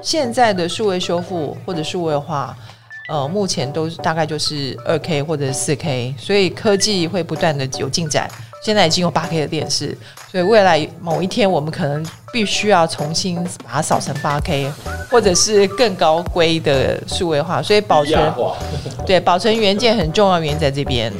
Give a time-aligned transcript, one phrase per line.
[0.00, 2.56] 现在的数位修复或者数位化，
[3.08, 8.28] 呃，目前都大概就是二 K 或者四 K，所以科技会不断的有进展。
[8.64, 9.96] 现在已经有八 K 的电视，
[10.30, 14.70] 所以未来某一天我们可能必须要重新把它扫成八 K，
[15.10, 17.60] 或者是更高规的数位化。
[17.60, 18.32] 所以保存
[19.04, 21.12] 对保存原件很重要，原因在这边。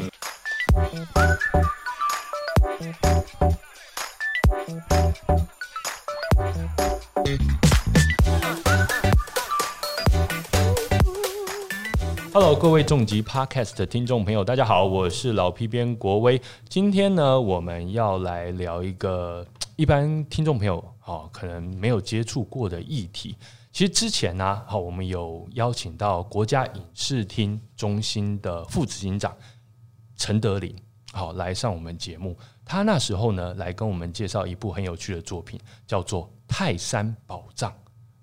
[12.62, 16.40] 各位重疾 Podcast 的听众朋友，大家好，我是老皮编国威。
[16.68, 19.44] 今天呢，我们要来聊一个
[19.74, 23.36] 一般听众朋友哦可能没有接触过的议题。
[23.72, 29.36] 其实之前呢，好，我们有邀请到国家影视厅中心的副执行长
[30.16, 30.72] 陈德林，
[31.10, 32.38] 好来上我们节目。
[32.64, 37.72] 他那时候呢，来跟我们介绍一部很有趣的作品，叫做《泰山宝藏》。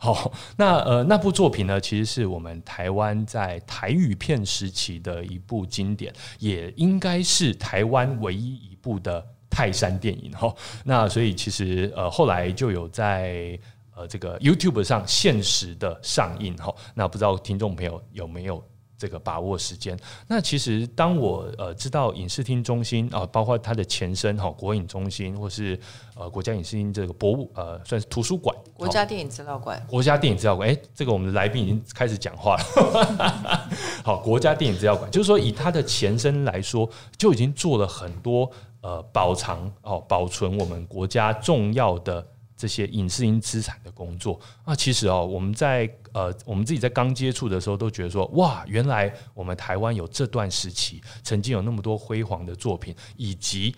[0.02, 10.32] 好，那呃，那部作品呢，其实是我们台湾在台语片时期的一部经典，也应该是台湾唯一一部的泰山电影。
[10.32, 13.60] 哈，那所以其实呃，后来就有在
[13.94, 16.56] 呃这个 YouTube 上限时的上映。
[16.56, 18.64] 哈，那不知道听众朋友有没有？
[19.00, 19.98] 这个把握时间。
[20.28, 25.80] 那其实当我呃知道影视厅中心啊，包括它的前身哈国影中心，或是
[26.16, 30.70] 呃国家影视厅这个博物呃算是图书馆，国家电影资料馆，国家电影资料馆。
[30.70, 33.70] 哎，这个我们的来宾已经开始讲话了。
[34.04, 42.28] 好，国家电影资料馆，就是说以它的前身来说，就已经做了很多呃保藏哦保存我们国家重要的。
[42.60, 53.74] 这些影视音资产的工作啊，其实哦，我们在呃，我们自己在刚接触的时候都觉得说，哇，原来我们台湾有这段时期曾经有那么多辉煌的作品，以及。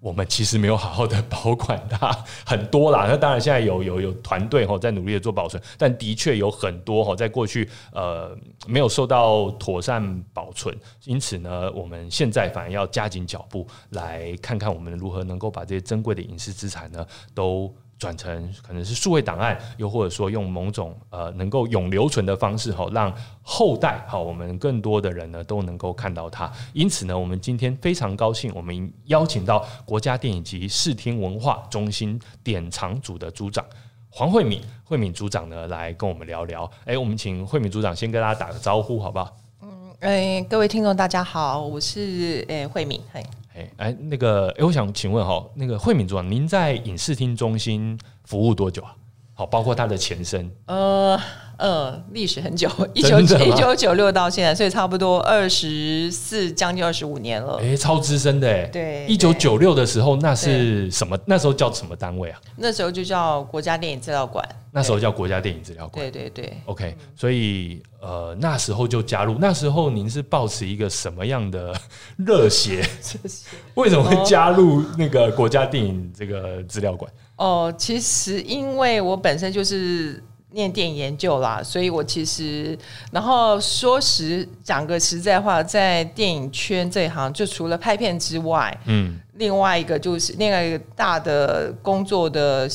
[0.00, 2.12] 我们其实没有好好的保管它，
[2.44, 3.06] 很多啦。
[3.08, 17.74] 那当然现在有有有团队哈在努力的做保存，但的确有很多哈在过去呃没有受到妥善保存，因此呢，我们现在反而要加紧脚步，来看看我们如何能够把这些珍贵的影视资产呢都。
[17.98, 26.52] 转成可能是数位档案，又或者说用某种呃能够永留存的方式，哈，让后代哈我们更多的人呢都能够看到它。
[26.72, 33.64] 因此呢，我们今天非常高兴，我们邀请到国家电影及视听文化中心典藏组的组长
[34.10, 36.70] 黄慧敏，慧敏组长呢来跟我们聊聊。
[36.84, 39.36] 哎，我们请慧敏组长先跟大家打个招呼，好不好？
[39.62, 43.24] 嗯，哎，各位听众大家好，我是诶慧敏，嘿。
[43.54, 48.94] 哎哎，那个哎，我想请问哈，那个慧敏主管，您在影视厅中心服务多久啊？
[49.34, 50.50] 好，包括它的前身。
[50.66, 51.20] 呃
[51.56, 57.58] 呃，历史很久， 一九一九九六到现在，所以差不多二十四，将近二十五年了。
[57.60, 58.64] 哎，超资深的哎。
[58.66, 59.06] 对。
[59.08, 61.16] 一九九六的时候，那是什么？
[61.26, 62.40] 那时候叫什么单位啊？
[62.56, 64.44] 那时候就叫国家电影资料馆。
[64.72, 66.04] 那时候叫国家电影资料馆。
[66.04, 66.52] 对对对。
[66.66, 69.36] OK，所以呃，那时候就加入。
[69.40, 71.72] 那时候您是抱持一个什么样的
[72.16, 72.84] 热血？
[73.74, 77.10] 为什么会加入那个国家电影这个资料馆？
[77.36, 82.78] 哦，其实因为我本身就是念电影研究啦，所以我其实，
[83.10, 92.68] 然后说实讲个实在话，在电影圈这一行，就除了拍片之外，嗯，另外一个就是另外一个大的工作的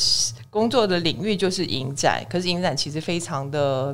[0.50, 3.94] 工作的领域就是影展，可是影展其实非常的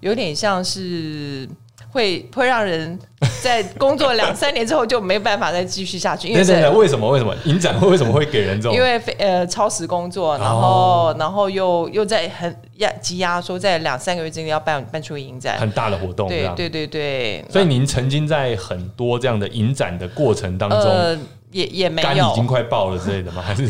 [0.00, 1.48] 有点像是。
[1.94, 2.98] 会会让人
[3.40, 6.40] 在工作两三年之后就没办法再继续下去，因为
[6.70, 8.74] 为什么为什么影展会为什么会给人这种？
[8.74, 17.44] 因为呃超时工作，然后然后又又在很压积压，说在两三个月之内要办办出影展，很大的活动，对对对对。
[17.48, 21.18] 所以您曾经在很多这样的影展的过程当中，
[21.52, 23.40] 也也没有已经快爆了之类的吗？
[23.40, 23.68] 还是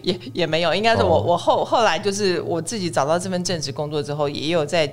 [0.00, 0.74] 也也没有？
[0.74, 4.90] 应该是我我后后来就是我自己找到这份正职工作之后，也有在。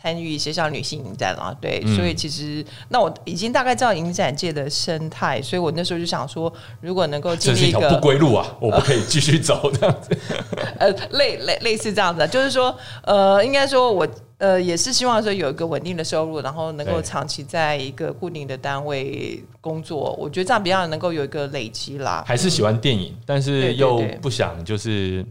[0.00, 10.16] 参与一些像女性影展啊，对，所以其实那我已经大概知道影展界的生态，所以我那时候就想说，如果能够这是一个不归路啊，我不可以继续走这样子。
[10.78, 12.72] 呃，类类类似这样子，就是说，
[13.02, 14.06] 呃，应该说我
[14.38, 22.22] 呃也是希望说有一个稳定的收入，然后能够长期在一个固定的单位工作，我觉得这样比较能够有一个累积啦。
[22.24, 25.26] 还是喜欢电影，但是又不想就是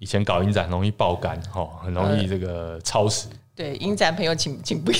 [0.00, 3.28] 以前搞影展容易爆肝哈，很容易这个超时。
[3.54, 4.98] 对，影展朋友请请不要。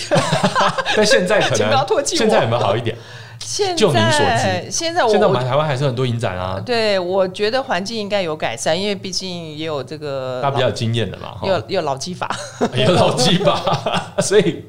[0.95, 2.95] 但现在可能 现在有没有好一点？
[3.43, 6.61] 现在现在我现在我们台湾还是很多影展啊。
[6.65, 12.31] 对，我觉得环境应该有改善，因为毕竟也有这个他比较有经验的嘛，有有老技法，
[12.75, 14.67] 有老技法， 所以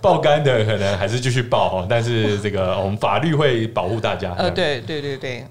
[0.00, 1.86] 爆肝的可能还是继续爆哈。
[1.86, 4.34] 但是这个我们法律会保护大家。
[4.38, 5.46] 呃，对对对对。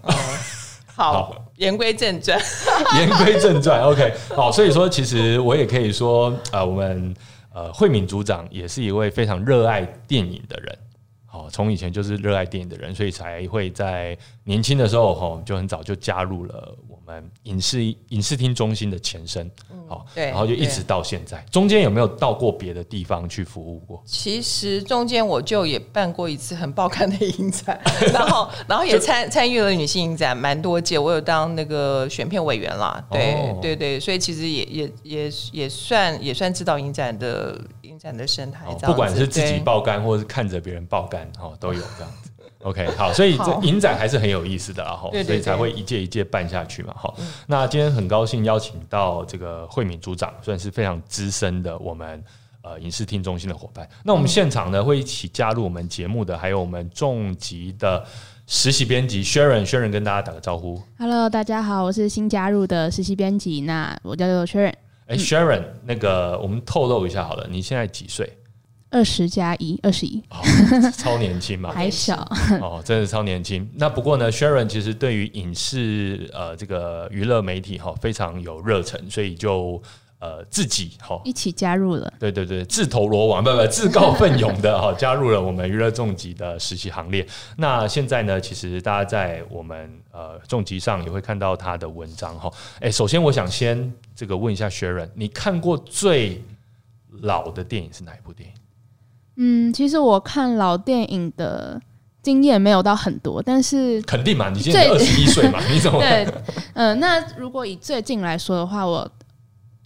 [0.96, 2.40] 好，言归正传。
[2.98, 7.14] 言归正传，OK，好，所以说其实我也可以说，呃，我们
[7.54, 10.78] 呃慧敏组长也是一位非常热爱电影的人。
[11.38, 19.50] 好，从以前就是热爱电影的人，所以才会在年轻的时候，哈，就很早就加入了我们影视影视厅中心的前身。
[19.88, 24.02] 好，对，然后就一直到现在，中间有没有到过别的地方去服务过？
[24.04, 27.80] 其实中间我就也办过一次很爆刊的影展，
[28.12, 33.02] 然后然后也参参与了女性影展蛮多届，我有当那个选片委员啦。
[33.12, 37.62] 对对对，所以其实也也也也算也算知道影展的。
[37.98, 42.32] 展的生态，不管是自己爆肝，或者是看着别人爆肝，哈，都有这样子。
[42.64, 47.14] OK，好，所以这影展还是很有意思的，哈，所以才会一届一届办下去嘛，哈。
[47.46, 52.22] 那今天很高兴邀请到这个慧敏组长，算是非常资深的我们
[52.64, 53.88] 呃影视厅中心的伙伴。
[54.04, 58.04] 那我们现场呢会一起加入我们节目的，还有我们重疾的
[58.48, 60.82] 实习编辑 Sharon，Sharon 跟大家打个招呼。
[60.98, 64.74] Hello，大家好，我是新加入的实习编辑，那我叫做 Sharon。
[65.08, 68.38] 哎，Sharon，那个我们透露一下好了，你现在几岁？
[68.90, 70.24] 二十加一，二十一，
[70.98, 72.16] 超年轻嘛， 还小
[72.62, 73.70] 哦，真的超年轻。
[73.76, 79.82] 那不过呢，Sharon 其实对于影视呃这个娱乐媒体哈非常有热忱，所以就。
[80.20, 87.24] 呃，自己哈一起加入了，对对对，自投罗网， 不不，自告奋勇的 哈，加入了我们娱乐重疾的实习行列。
[87.58, 92.52] 那现在呢，其实大家在我们呃重疾上也会看到他的文章哈。
[92.80, 96.44] 哎，首先我想先这个问一下 Sharon，你看过最
[97.22, 98.56] 老的电影是哪一部电影？
[99.36, 101.80] 嗯，其实我看老电影的
[102.24, 106.28] 经验没有到很多，但是肯定嘛，你现在二十一岁嘛， 你怎么对？
[106.74, 109.08] 嗯，那如果以最近来说的话，我。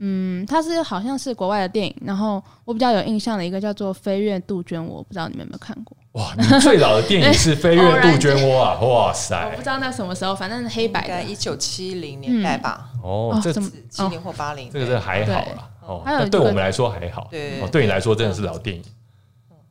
[0.03, 5.95] 嗯，它是好像是国外的电影，然后我比较有印象的一个叫做《飞跃杜鹃窝》，不知道你们有没有看过？
[6.13, 8.79] 哇，你最老的电影是《飞跃杜鹃窝》啊！
[8.81, 12.89] 哇塞，我不知道那什么时候，反正黑白的，一九七零年代吧。
[13.03, 15.69] 哦，这七零或八零，这个是还好啦。
[15.85, 17.27] 哦，那对我们来说还好。
[17.29, 18.83] 对，对你来说真的是老电影。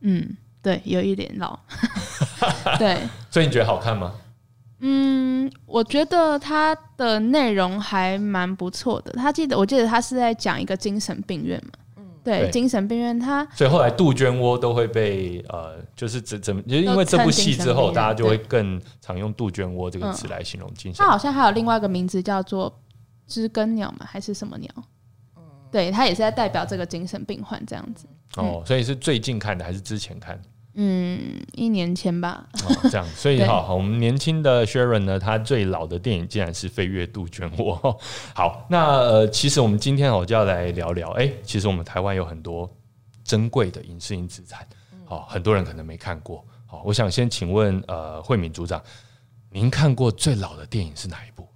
[0.03, 1.59] 嗯，对，有一点老。
[2.79, 2.97] 对，
[3.31, 4.13] 所以你觉得好看吗？
[4.81, 9.13] 嗯，我觉得它的内容还蛮不错的。
[9.13, 11.73] 他记得，我记得他是在讲一个精神病院嘛。
[11.97, 21.05] 嗯，对，精神病院，他所以后来杜鹃窝都会被呃，就是怎怎么，就因为这部戏之后，大家就会更常用杜鹃窝这个词来形容精神。
[21.05, 22.75] 它好像还有另外一个名字叫做
[23.27, 24.71] 知更鸟嘛，还是什么鸟？
[25.37, 28.07] 嗯，对，它也是在代表这个精神病患这样子。
[28.37, 30.41] 哦，所以是最近看的还是之前看？
[30.75, 32.47] 嗯，一年前吧。
[32.65, 37.77] 哦这样，所以好，我们年轻的 Sharon 呢，他最老的电影竟然是《飞跃杜鹃窝》。
[38.35, 42.71] 好，那呃，其实我们今天我就要来聊聊，哎，其实我们台湾有很多
[43.25, 44.67] 珍贵的影视影资产，
[45.05, 46.45] 好，很多人可能没看过。
[46.67, 48.81] 好，我想先请问呃，慧敏组长，
[49.51, 51.49] 您看过最老的电影是哪一部？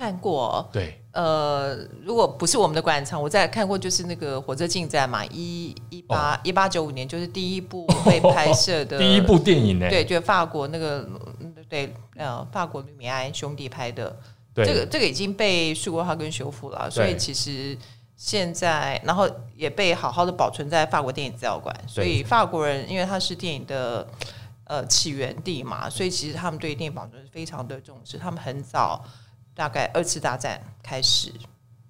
[0.00, 0.96] 我看过，对。
[1.12, 11.06] 呃，如果不是我们的馆场，我在看过就是那个火车进站嘛，一一八一八九五年就是第一部被拍摄的 第一部电影呢，对，就法国那个
[11.68, 14.16] 对呃法国吕米埃兄弟拍的，
[14.54, 14.64] 对。
[14.64, 17.76] 这个这个已经被数位化跟修复了，所以其实
[18.16, 24.06] 现在然后也被好好的保存在法国电影资料馆，所以法国人因为他是电影的
[24.62, 29.04] 呃起源地嘛，所以其实他们对电影保存是非常的重视，他们很早。
[29.60, 31.30] 大概二次大战开始，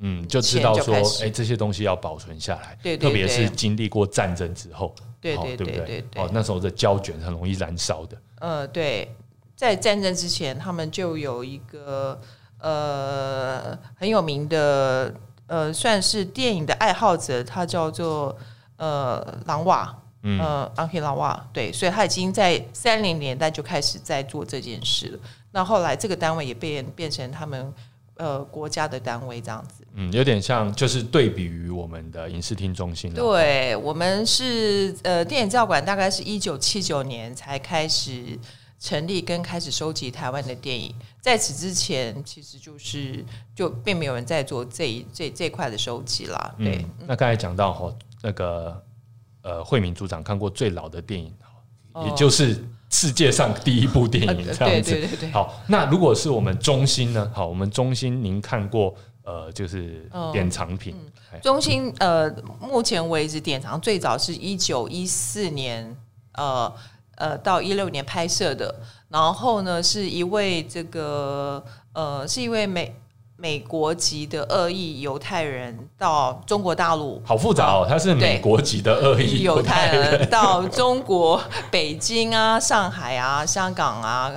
[0.01, 6.05] 嗯，就知道说，哎，这些东西要保存下来，对，特别是经历过战争之后，对对对对？
[6.11, 8.17] 对，哦，那时候的胶卷很容易燃烧的。
[8.41, 9.15] 呃，对，
[9.55, 12.21] 在战争之前，他们就有一个
[12.59, 15.15] 呃很有名的
[15.47, 18.37] 呃，算是电影的爱好者，他叫做
[18.79, 25.19] 呃狼瓦，呃昂克狼瓦，对，所以他已经在三零年代就开始在做这件事了。
[25.53, 27.73] 那后来这个单位也变变成他们
[28.15, 33.13] 呃国家的单位这样子，嗯，有点像就是对比于我们的影视厅中心。
[33.13, 38.39] 对，我们是呃电影照馆，大概是一九七九年才开始
[38.79, 46.55] 成立跟开始收集台湾的电影，在此之前其实就是就并没有人在做这一这这块的收集啦。
[46.59, 47.93] 对，那刚才讲到哈
[48.23, 48.81] 那个
[49.43, 51.35] 呃惠民组长看过最老的电影，
[52.07, 52.65] 也就是。
[52.91, 55.63] 世界上第一部电影这样子，好。
[55.69, 57.31] 那如果是我们中心呢？
[57.33, 60.95] 好，我们中心您看过呃，就是典藏品。
[61.41, 62.29] 中心呃，
[62.61, 65.97] 目前为止典藏最早是一九一四年
[66.35, 66.73] 呃
[67.15, 68.75] 呃到一六年拍摄的，
[69.09, 72.95] 然后呢是一位这个呃是一位美。
[73.41, 77.87] 美国籍的恶意犹太人到中国大陆，好复杂哦。
[77.89, 84.31] 他是美国籍的恶意犹太人到中国北京啊、上海啊、香港啊、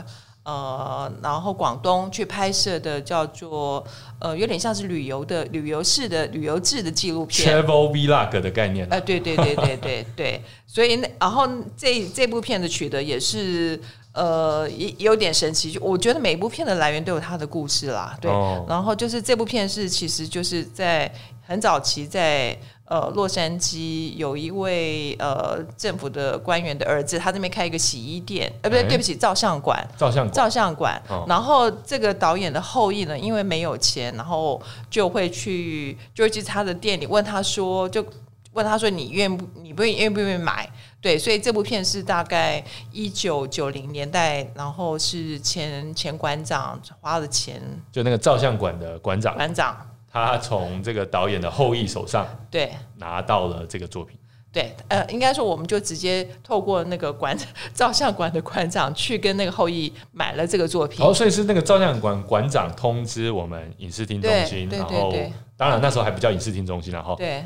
[0.43, 3.85] 呃，然后广东去拍摄的叫做
[4.19, 7.61] 呃，有点像是旅游的旅游式的旅游制的纪录片。
[7.61, 11.45] travel vlog 的概念，呃，对对对对对对，所以那然后
[11.75, 13.77] 这这部片的取得也是
[14.13, 18.31] 呃也也有点神奇，就我觉得每一部片的来源都有它的故事啦，对。
[18.31, 18.65] 哦。
[18.67, 21.11] 然后就是这部片是其实就是在
[21.45, 28.87] 很早期在呃洛杉矶有一位呃政府的官员的儿子，他这边开一个洗衣店，呃不对，哎。
[28.87, 29.85] 对不起，照相馆。
[29.97, 30.33] 照相馆。
[30.33, 31.01] 照相馆。
[31.09, 38.05] 哦，然后这个导演的后裔呢，因为没有钱，然后就会去，就会去他的店里问他说，就
[38.53, 40.69] 问他说你愿不你不愿意愿不愿意买？
[41.01, 49.75] 对，所以这部片是大概一九九零年代，然后是前前馆长花了钱，就那个照相馆的馆长，馆长
[50.09, 52.71] 他从这个导演的后裔手上对。
[52.97, 54.17] 拿到了这个作品。
[54.49, 57.35] 对，呃，应该说我们就直接透过那个馆
[57.73, 61.03] 照相馆的馆长去跟那个后裔买了这个作品。
[61.03, 65.11] 哦，所以是那个照相馆馆长通知我们影视厅中心，然后
[65.57, 67.43] 当然那时候还不叫影视厅中心然后对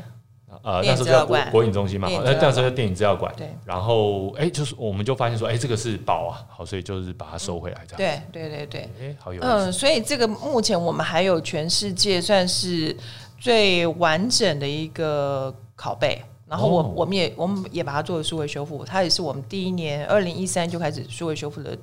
[0.62, 3.32] 呃电影那时候叫国国影中心嘛，那那时候叫电影资料馆。
[3.36, 8.22] 对然后哎，就是我们就发现说，哎，这个是宝啊，好，所以就是把它收回来这样。
[8.32, 9.48] 对对对对，哎，好有意思。
[9.48, 12.96] 嗯，所以这个目前我们还有全世界算是
[13.38, 16.22] 最完整的一个拷贝。
[16.50, 21.76] 然后我、哦我们也我们也把它做了数位修复，它也是我们第一年二零一三就开始数位修复的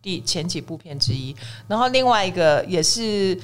[0.00, 1.34] 第前几部片之一。
[1.66, 3.36] 然后另外一个也是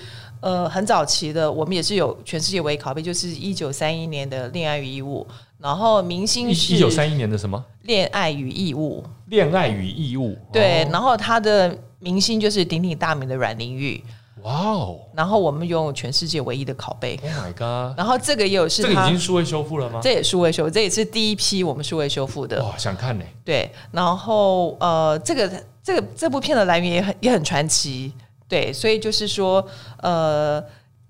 [0.43, 5.27] 呃很早期的，我们也是有全世界唯一拷贝，就是一九三一年的《恋爱与义务》。
[5.59, 7.57] 然后明星一是一九三一年的什么
[7.87, 10.37] 《恋爱与义务》，恋爱与义务？
[10.53, 14.03] 对，哦然后他的明星就是鼎鼎大名的阮玲玉。
[14.43, 17.97] 哇哦然后我们拥有全世界唯一的拷贝，，Oh my god！
[17.97, 20.01] 然后这个也有是这个已经数位修复了吗？
[20.03, 22.61] 这也数位修，这也是第一批我们数位修复的。
[22.65, 23.25] 哇，想看呢。
[23.45, 28.13] 对，然后呃，这个这个这部片的来源也很也很传奇，
[28.53, 29.67] 对，所以就是说
[30.03, 30.63] 呃。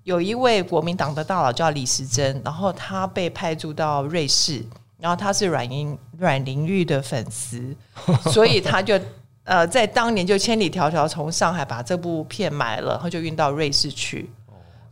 [0.05, 4.61] 有一位国民党的大佬叫李时珍，然后他被派驻到瑞士，
[4.99, 7.73] 然后他是阮英阮玲玉的粉丝，
[8.29, 8.99] 所以他就
[9.45, 14.29] 呃在当年就千里迢迢从上海把这部片买了，然后就运到瑞士去。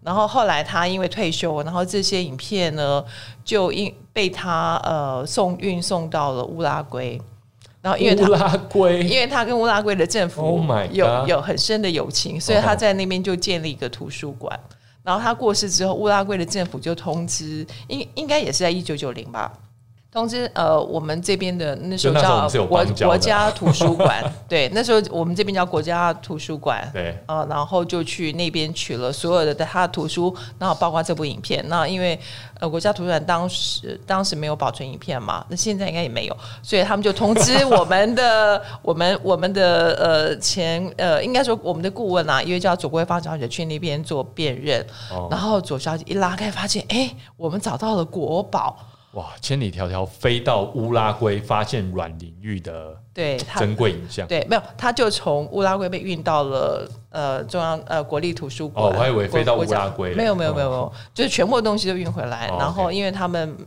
[0.01, 3.03] 然后后来他因为退休，然后这些影片呢
[3.43, 7.21] 就因被他呃送运送到了乌拉圭，
[7.81, 9.01] 然后因为他乌拉圭。
[9.03, 14.59] 因为他跟乌拉圭的政府 Oh 有有很深的友情，所以他在那边就建立一个图书馆。
[15.03, 19.51] 然后他过世之后，乌拉圭的政府就通知，应应该也是在一九九零吧，
[20.11, 31.63] 通知呃我们这边的那时候叫国国家图书馆， 对，那时候我们这边叫国家图书馆，对，呃，然后就去那边取了所有的他的图书，然后包括这部影片。
[31.69, 32.19] 那因为
[32.59, 45.29] 呃国家图书馆当时当时没有保存影片嘛，那现在应该也没有，所以他们就通知我们的 我们我们的呃前呃应该说我们的顾问啊，因为叫左桂芳小姐去那边做辨认，哦。
[45.31, 48.77] 然后左小姐一拉开发现，哎，我们找到了国宝，
[49.13, 54.25] 哇，千里迢迢飞到乌拉圭，发现阮玲玉的对他珍贵影像。
[54.25, 58.85] 对，没有，他就从乌拉圭被运到了呃中央呃国立图书馆。
[58.85, 63.57] 哦我还以为飞到国乌拉圭嘞没有没有哦没有没有，就是全部的东西都运回来，哦然后因为他们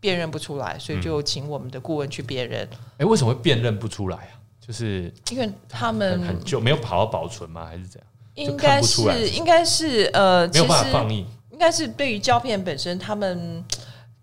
[0.00, 4.32] 辨认不出来，所以就请我们的顾问去辨认，哎，为什么会辨认不出来啊？
[4.66, 7.66] 就是因为他很们很久，没有好好保存吗？
[7.66, 8.08] 还是怎样？
[8.34, 11.26] 应该是应该是呃，没有办法放映。
[11.50, 13.62] 应该是对于胶片本身，他们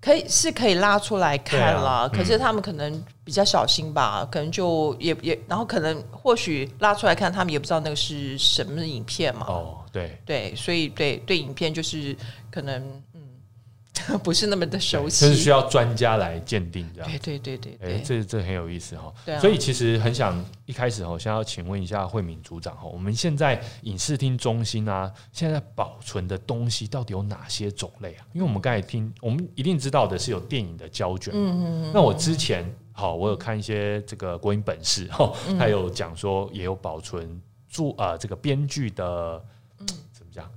[0.01, 12.15] 可以是可以拉出来看了可是他们可能比较小心吧，可能就也也，然后可能或许拉出来看，他们也不知道那个是什么影片嘛，哦，对，对，所以对对影片就是
[12.49, 13.10] 可能嗯
[14.23, 17.09] 不是那么的熟悉，就是需要专家来鉴定这样。
[17.09, 28.25] 对对对对哎、对，这这很有意思哈、对啊所以其实很想一开始哈，先要请问一下慧敏组长哈，我们现在影视厅中心啊，现在保存的东西到底有哪些种类啊？
[28.33, 39.43] 因为我们刚才听，我们一定知道的是有电影的胶卷，嗯嗯那我之前好，我有看一些这个国影本事哈，嗯还有讲说也有保存著啊、这个编剧的。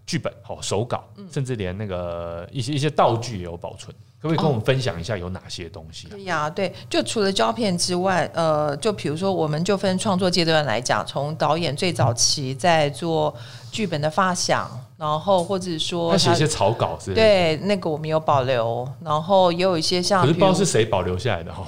[0.07, 6.11] 剧本好手稿，甚至连那个一些一些道具也有保存，可不可以跟我们分享一下有哪些东西啊？
[6.11, 13.35] 对呀，对，就除了胶片之外，呃，就比如说，我们就分创作阶段来讲，从导演最早期在做
[13.71, 17.23] 剧本的发想，然后或者说他写一些草稿之类的。
[17.23, 21.67] 对那个我们有保留，然后也有一些像可是不知道是谁保留下来的哈。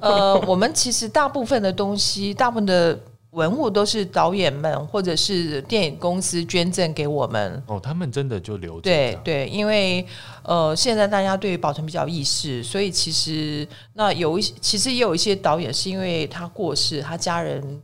[0.00, 2.98] 呃，我们其实大部分的东西，大部分的
[3.32, 7.62] 文物都是导演们或者是电影公司捐赠给我们。
[7.66, 8.82] 哦，他们真的就留着。
[8.82, 10.06] 对对，因为
[10.42, 17.80] 呃，现在大家对于保存比较意识，所以其实那有一些，其实也有一些导演是因为他过世，他家人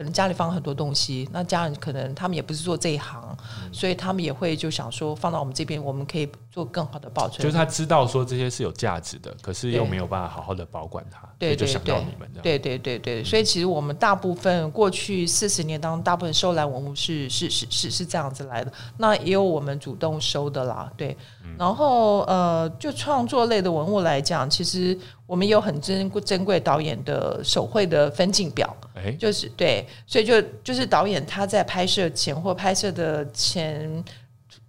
[0.00, 7.42] 可可能家里放很多东西，那家人可能他们也不是做这一行，嗯所以他们也会就想说放到我们这边，我们可以做更好的保存。
[7.42, 12.42] 就是他知道说这些是有价值的，可是又没有办法好好的保管它，对就想到你们这样。
[12.42, 21.14] 对对对对，所以其实我们大部分过去四十年当中，大部分收来文物是是是是是这样子来的，那也有我们主动收的啦，对。
[21.58, 24.98] 然后呃，就创作类的文物来讲，其实
[25.30, 34.02] 我们有很珍贵珍贵导演的手绘的分镜表，哎，就是对，所以就就是导演他在拍摄前或拍摄的前。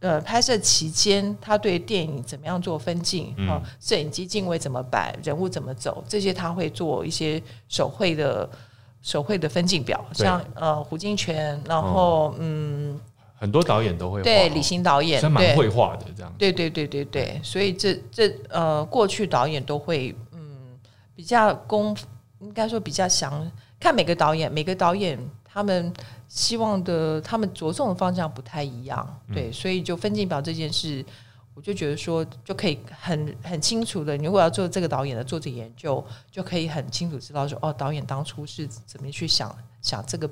[0.02, 3.62] 呃，拍摄期间，他对电影怎么样做分镜嗯啊？
[3.80, 8.50] 摄影机镜位怎么摆，人物怎么走，这些他会做一些手绘的
[9.04, 13.00] 手绘的分镜表，像呃胡金铨，然后嗯，
[13.36, 16.34] 很多导演都会对李行导演，蛮对会画的这样。
[16.36, 20.31] 对对对对对，所以这这呃，过去导演都会嗯
[21.22, 21.96] 比较功，
[22.40, 25.94] 应该说比较详，看每个导演，每个导演他们
[26.28, 31.06] 希望的，他们着重的方向不太一样，对，所以就分镜表这件事。
[31.54, 40.28] 我就觉得说，就可以很很清楚的，你如果要做这个导演的做这个研究，就可以很清楚知道说，哦，导演当初是怎么去想想这个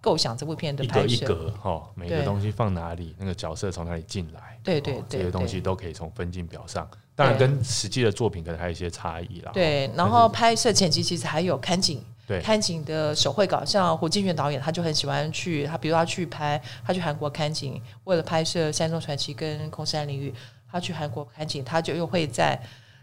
[0.00, 6.90] 构想这部片的一格一拍摄，格哈，每个东西放哪里，那个角色从哪里进来，对对哦这些东西都可以从分镜表上。
[7.18, 9.50] 当然，跟实际的作品可能还有一些差异啦。
[9.52, 20.30] 对，然后拍摄前期其实还有看景，对看景的手绘稿，像胡金铨导演，他就很喜欢去，他比如他去拍，他去韩国看景，为了拍摄《山中传奇》跟《空山灵域》，
[20.70, 22.56] 他去韩国看景，他就又会在，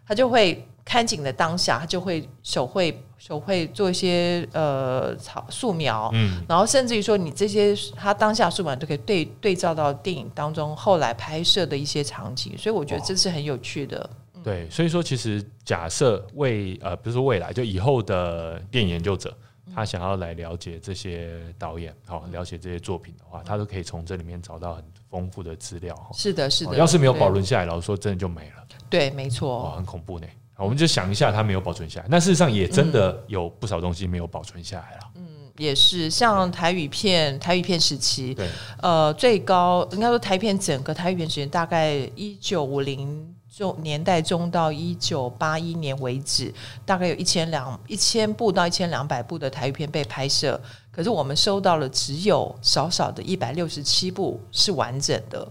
[0.07, 14.07] 他就会看紧的当下，他就会手绘手绘做一些呃草素描，嗯，然后甚至于说你这些他当下素描都可以对对照到电影当中后来拍摄的一些场景，所以我觉得这是很有趣的。
[14.43, 19.35] 对，所以说其实假设未呃不是说未来，就以后的电影研究者，
[19.73, 25.95] 他想要来了解这些导演，好、了解这些作品的话，他都可以从这里面找到很丰富的资料。
[26.13, 30.27] 是的，是的，哦要是没有保存下来，老实说真的就没了，对，没哇，错，很恐怖呢。
[30.57, 35.11] 我们就想一下，他没有保存下来，那事实上也真的有不少东西没有保存下来了。
[35.15, 35.21] 嗯
[35.57, 38.49] 也是像台语片，台语片时期，对，
[38.81, 46.53] 呃，最高应该说台片整个台语片时间大概一九五零中年代中到一九八一年为止，
[46.85, 50.59] 大概有一千两一千部到一千两百部的台语片被拍摄，
[50.91, 55.47] 可是我们收到了只有少少的一百六十七部是完整的，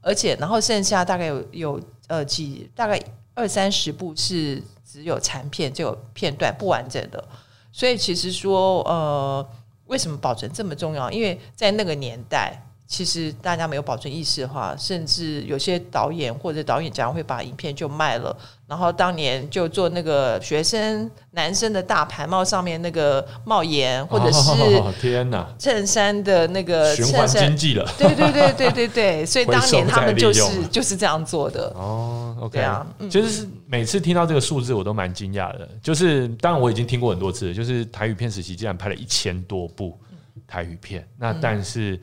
[0.00, 2.98] 而且然后剩下大概有有呃几大概
[3.34, 7.22] 二三十部是只有残片，就有片段不完整的。
[7.70, 9.46] 所以其实说，呃，
[9.88, 11.10] 为什么保存这么重要？
[11.10, 12.58] 因为在那个年代，
[12.92, 27.90] 其实大家没有保存意识的话，甚至有些导演或者导演家会把影片就卖了，然后当年就做那个学生男生的大牌帽上面那个帽檐，或者是 哦、天哪，衬衫的那个循环经济了。
[27.96, 31.72] 对对对对对对，所以当年他们就是就是这样做的。
[31.74, 35.66] 哦，OK，对啊嗯其实是每次听到这个数字，我都蛮惊讶的。
[35.82, 39.98] 就是当然我已经听过很多次，就是台语片时期竟然拍了一千多部
[40.46, 41.98] 台语片，那但是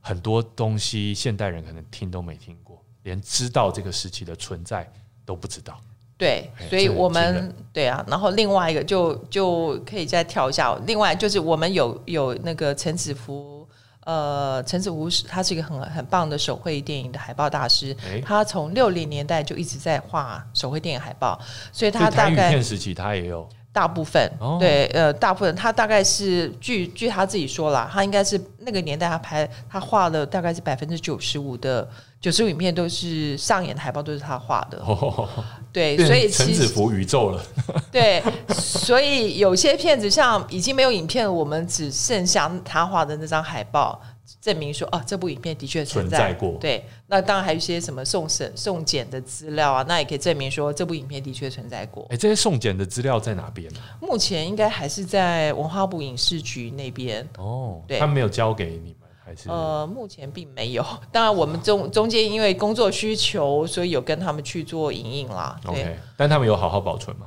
[0.00, 4.90] 很多东西现代人可能听都没听过，连知道这个时期的存在
[5.24, 5.78] 都不知道。
[6.16, 13.66] 对哎，所以我们对啊，然后另外一个就就可以再跳一下，另外就是我们有有那个陈子福，
[14.04, 21.40] 呃，陈子福是他是一个很很棒的手绘电影的海报大师，哎，他从六零年代就一直在画手绘电影海报，
[21.72, 24.56] 所以他大概片时期他也有大部分、哦。
[24.60, 31.88] 对呃大部分他大概是据据他自己说啦，他应该是那个年代他拍他画的大概是百分之九十五的
[32.20, 35.26] 九十五影片都是上演的海报都是他画的，哦，
[35.72, 37.42] 对，所以成陈子福宇宙了。
[37.90, 43.98] 对，所以有些片子像已经没有影片，我们只剩下他画的那张海报，
[44.40, 52.06] 证明说哦，这部影片的确存存在过对，那当然还有一些什么送审、送检的资料啊，那也可以证明说这部影片的确存在过。
[52.10, 53.70] 哎，这些送检的资料在哪边？
[54.00, 57.28] 目前应该还是在文化部影视局那边。
[57.38, 60.84] 哦，对他没有交给你们，还是呃，目前并没有。
[61.10, 65.58] 当然，我们中中间因为工作需求，所以有跟他们去做影印啦。
[65.62, 65.98] 对 OK？
[66.16, 67.26] 但他们有好好保存吗？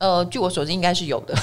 [0.00, 1.34] 呃，据我所知，应该是有的。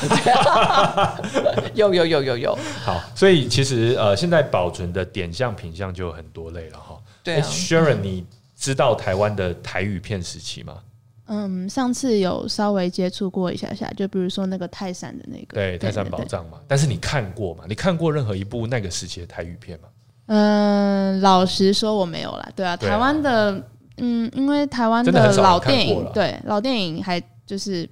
[1.76, 6.96] 有有有有有，好，所以其实呃，现在保存的点项品相就有很多类了哈。
[6.96, 7.48] 诶对啊。
[7.48, 10.80] Sharon，你知道台湾的台语片时期吗？
[11.28, 16.26] 嗯，上次有稍微接触过一下下，就比如说那个泰山的那个，对，泰山宝对。
[16.26, 16.58] 藏嘛。
[16.68, 17.64] 但是你看过吗？
[17.68, 19.88] 你看过任何一部那个时期的台语片吗？
[20.28, 23.62] 嗯，老实说我没有啦，对啊，台湾的，
[23.98, 27.88] 嗯，因为台湾的老电影对老电影还就是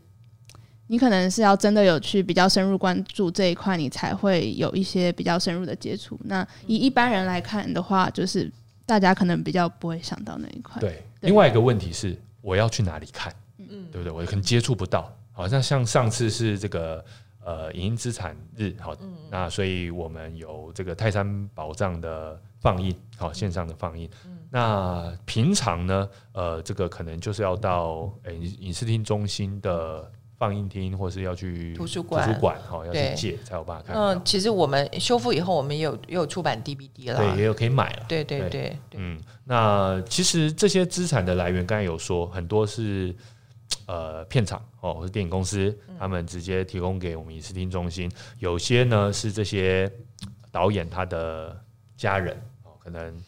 [0.88, 6.20] 你可能是要真的有去比较深入关注这一块，你才会有一些比较深入的接触。
[6.26, 8.52] 那以一般人来看的话，就是
[8.86, 10.80] 大家可能比较不会想到那一块。
[10.80, 13.34] 对，另外一个问题是，我要去哪里看？
[13.58, 14.12] 嗯，对不对？
[14.12, 15.12] 我可能接触不到。
[15.32, 17.04] 好像像上次是这个
[17.44, 18.96] 呃影音资产日，好，
[19.32, 24.08] 那所以我们有这个泰山宝藏的放映，好线上的放映。
[24.52, 30.12] 那平常呢，呃，这个可能就是要到诶影视厅中心的。
[30.38, 33.96] 放映厅，或是要去图书馆，图书馆哈，要去借才有办法看。
[33.96, 38.06] 嗯，其实我们修复以后，我们也有也有出版 DVD 了，对，也有可以买了。
[38.08, 43.16] 对对对，嗯，那其实这些资产的来源，刚才有说很多是
[43.86, 48.12] 呃片场哦，或是电影公司，他们直接提供给我们影视厅中心。
[48.40, 49.90] 有些呢是这些
[50.52, 51.58] 导演他的
[51.96, 53.24] 家人哦，可能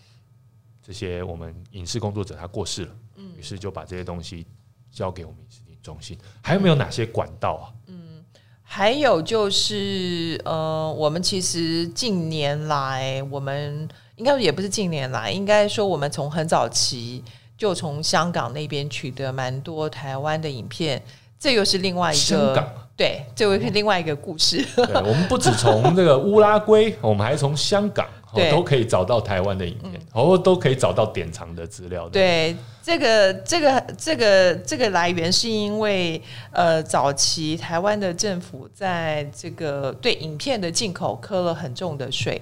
[0.84, 4.46] 这些我们影视工作者他过世了，嗯，于是就把这些东西
[4.92, 5.62] 交给我们影视。
[5.88, 7.66] 中心还有没有哪些管道啊？
[7.88, 8.22] 嗯，
[8.62, 17.24] 还有就是呃，我们其实近年来，我们应该也不是近年来，应该说我们从很早期
[17.58, 21.02] 就从香港那边取得蛮多台湾的影片，
[21.40, 24.58] 这又是另外一个对，这又是另外一个故事。
[24.76, 28.06] 对，我们不止从这个乌拉圭，我们还从香港。
[28.52, 32.10] 都可以找到台湾的影片，哦，都可以找到典藏的资料。
[32.10, 42.42] 对，这个这个这个这个来源是因为呃，早期台湾的政府在这个对影片的进口磕了很重的税，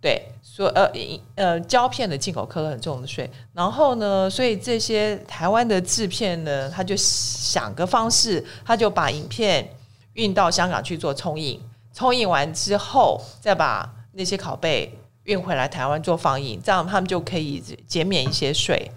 [0.00, 0.88] 对，说呃
[1.34, 9.68] 呃胶片的进口磕了很重的税，然后呢，所以这些台湾的制片呢，他就想个方式，他就把影片
[10.14, 11.60] 运到香港去做冲印，
[11.92, 14.96] 冲印完之后再把那些拷贝。
[15.28, 18.90] 运回来台湾做放映，这样他们就可以减免一些税。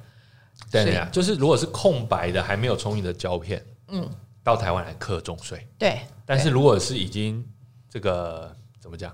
[0.72, 4.10] 对呀，就是如果是空白的还没有充印的胶片，嗯，
[4.44, 5.67] 到台湾来课重税。
[5.78, 7.46] 对，但是如果是已经
[7.89, 9.13] 这个怎么讲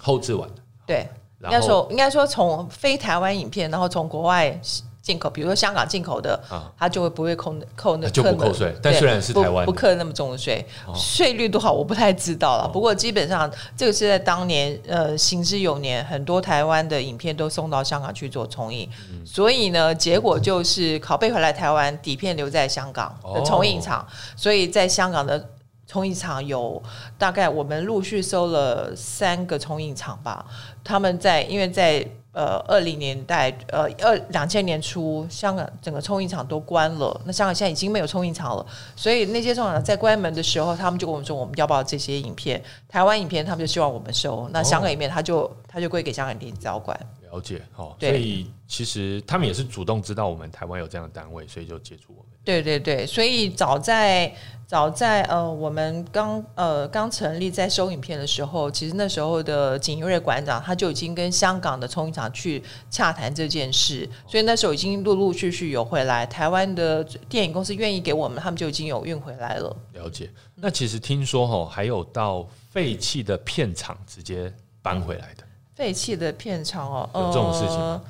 [0.00, 1.08] 后置完的，对，
[1.40, 4.60] 应该说应该说从非台湾影片，然后从国外。
[5.02, 6.40] 进口，比如说香港进口的，
[6.78, 8.72] 它就会不会扣扣那就不扣税。
[8.80, 12.68] 但虽然是台湾不扣那么重的税，税率多少我不太知道了。
[12.68, 18.88] 不过基本上这个是在当年呃行之有年，很多台湾的影片都送到香港去做重印，
[19.26, 25.50] 所以呢，结果就是拷贝回来台湾，底片留在香港的重印厂，所以在香港的
[25.88, 26.80] 重印厂有
[27.18, 30.46] 大概我们陆续收了三个重印厂吧，
[30.84, 32.06] 他们在因为在。
[32.32, 37.20] 呃，二零年代，呃，二两千年初，香港整个冲印厂都关了。
[37.26, 38.66] 那香港现在已经没有冲印厂了，
[38.96, 42.62] 所以那些冲印厂在关门的时候，他们就跟我们说，我们要不要这些影片？
[42.88, 44.48] 台湾影片，他们就希望我们收。
[44.50, 46.98] 那香港影片，他就他就归给香港电影资料馆。
[47.32, 52.30] 了解，哦，所以其实他们也是主动知道我们台湾有这样的单位，所以就接触我们。
[52.44, 54.32] 对对对，所以早在。
[54.64, 66.24] 早在呃，我们刚呃刚成立在收影片的时候，其实那时候的景瑞馆长他就已经跟香港的冲影厂去洽谈这件事，所以那时候已经陆陆续续有回来。
[66.24, 69.76] 台湾的电影公司愿意给我们，他们就已经有运回来了。
[69.92, 70.30] 了解。
[70.54, 75.44] 那其实听说哈，还有到废弃的片场直接搬回来的。
[75.82, 78.00] 废弃的片场哦，有这种事情吗？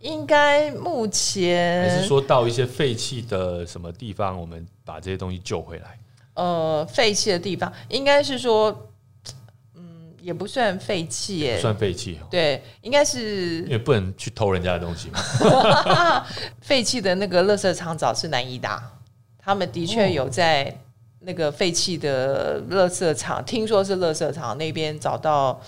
[0.00, 5.96] 应该目前还是说到一些废弃的什么地方，我们把这些东西救回来。
[6.34, 8.76] 呃，废弃的地方应该是说，
[9.76, 12.18] 嗯，也不算废弃，耶，算废弃。
[12.28, 15.20] 对，应该是因为不能去偷人家的东西嘛。
[16.60, 18.82] 废弃的那个垃圾场找是南医大，
[19.38, 20.76] 他们的确有在
[21.20, 25.60] 那个废弃的垃圾场，听说是垃圾场那边找到，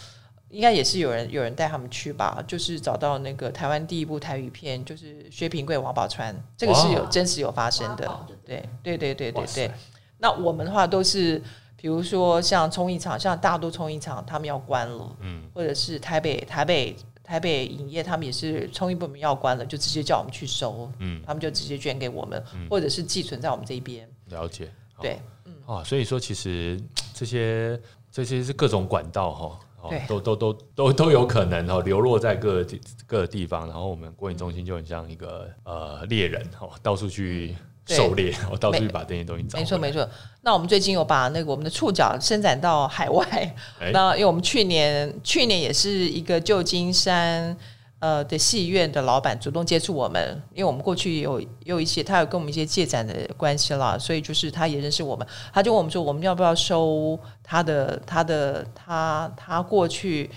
[0.52, 8.26] 应该也是有人有人带他们去吧，就是找到那个台湾第一部台语片，就是薛平贵、王宝钏，这个是有真实有发生的。
[8.44, 9.70] 对，对，对，对，对，对。
[10.18, 11.42] 那我们的话都是，
[11.74, 24.06] 比如说像冲一场，像大都冲一场，他们要关了，嗯，或者是台北台北台北影业，他们也是冲一部门要关了，就直接叫我们去收，嗯，他们就直接捐给我们，或者是寄存在我们这边。
[24.26, 26.78] 了解，对，嗯，啊，所以说其实
[27.14, 29.58] 这些这些是各种管道哈，
[29.88, 37.54] 对，都都都都都有可能哦，流落在各地各个地方，然后我们国影中心就很像一个呃猎人哦，到处去。
[37.84, 39.58] 狩猎，我到处去把这些东西找。
[39.58, 40.08] 没错没错。
[40.42, 43.26] 那我们最近有把那个我们的触角伸展到海外。
[43.92, 47.54] 那因为我们去年去年也是一个旧金山
[48.02, 60.28] 呃的戏院的老板主动接触我们，因为我们过去有有一些他有跟我们一些借展的关系啦，所以就是他也认识我们，他就问我们说我们要不要收他的他的他他过去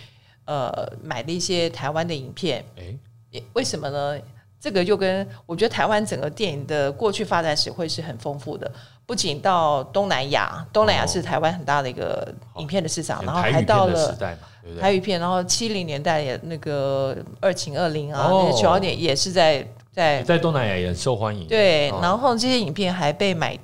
[0.46, 2.64] 呃买的一些台湾的影片？
[2.78, 4.16] 哎，为什么呢？
[4.62, 8.72] 这个就跟我觉得台湾整个电影的过去发展史会是很丰富的，
[9.08, 14.18] 不仅到东南亚，东南亚是台湾很大的一个影片的市场，然后还到了
[14.66, 14.82] 对不对？
[14.82, 21.48] 台语片，然后七零年代也那个二情二零啊，哦那个求好点也是在在在东南亚也很受欢迎。
[21.48, 23.58] 对，哦然后这些影片还被买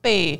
[0.00, 0.38] 被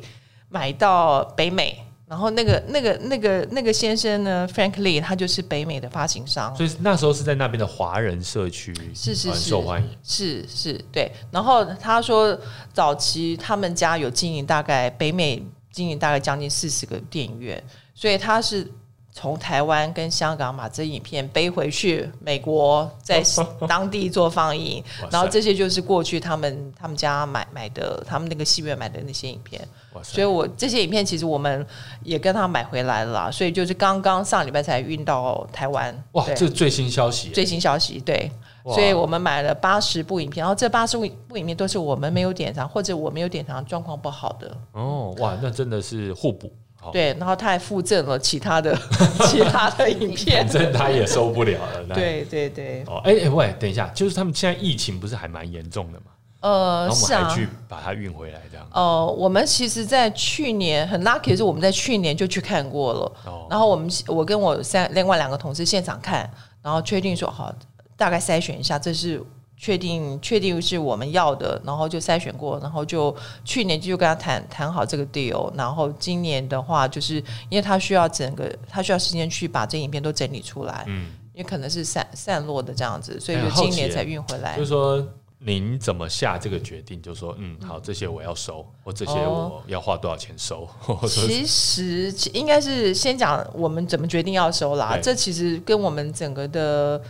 [0.49, 9.89] 买到北美，然后那个那个那个那个先生呢，Frank Lee，他就是北美的发行商，所以那时候是在那边的华人社区是是是受欢迎。
[10.03, 11.09] 是是，对。
[11.31, 12.37] 然后他说，
[12.73, 18.69] 早期他们家有经营大概北美经营大概将近四十个电影院，所以他是
[19.11, 23.21] 从台湾跟香港把这影片背回去美国，在
[23.67, 29.61] 当地做放映，然后这些就是过去他们他们家买买的，他们那个戏院买的那些影片。
[30.03, 31.65] 所以我这些影片其实我们
[32.03, 36.03] 也跟他买回来了啦，所以就是刚刚上礼拜才运到台湾。
[36.13, 38.31] 哇，这是最新消息，最新消息，对，
[38.65, 46.49] 所以我们买了八十部影片，然后这八十部影片都是我们没有典藏或者我没有典藏状况不好的，哦，哇，那真的是互补。
[46.79, 48.73] 好，对，然后他还附赠了其他的
[49.27, 51.83] 其他的影片反，正他也受不了了。
[51.87, 51.95] 那。
[51.99, 56.05] 对对对，哦，哎、哎、喂，等一下，就是他们现在疫情不是还蛮严重的嘛？
[56.41, 57.19] 呃，然后我是啊。
[57.19, 58.65] 们还去把它运回来，这样。
[58.71, 63.11] 呃，我们其实，在去年很 lucky 的是，我们在去年就去看过了。
[63.25, 67.53] 哦，然后我们我跟我三另外两个同事现场看，然后确定说好，
[67.97, 69.21] 大概筛选一下，这是
[69.59, 77.15] 确定确定是我们要的，然后就筛选过，然后就去年就跟他谈谈好这个 deal，然后今年的话，就是
[77.49, 84.69] 因为他需要整个他需要时间去把这影片都整理出来，嗯，因为可能是散散落的这样子，所以哎就今年才运回来就是。
[84.69, 85.05] 说
[85.41, 87.01] 您怎么下这个决定？
[87.01, 90.67] 就说嗯，好，这些我要收，或这些我要花多少钱收，
[91.07, 97.01] 其实其应该是先讲我们怎么决定要收啦，这其实跟我们整个的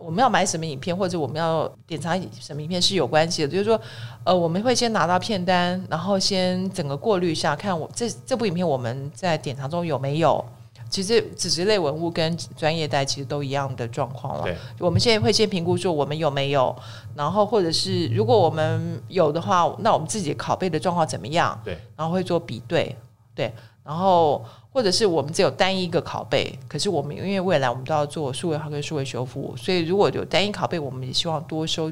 [0.00, 3.48] 我们要买什么影片或者我们要典藏什么影片是有关系的。
[3.48, 3.80] 就是说，
[4.24, 10.44] 呃，我们会先拿到片单，然后先整个过滤一下，看我这这部影片我们在典藏中有没有。
[10.88, 14.42] 其实纸质类文物跟专业带其实都一样的状况了。
[14.42, 16.74] 对，我们现在会先评估说我们有没有，
[17.14, 21.56] 然后或者是如果我们有的话，那我们自己拷贝的状况怎么样？
[21.64, 22.96] 对，然后会做比对，
[23.36, 31.90] 对，然后或者是我们只有单一个拷贝，可是我们因为未来我们都要做数位化跟数位修复，所以如果有单一拷贝，我们也希望多收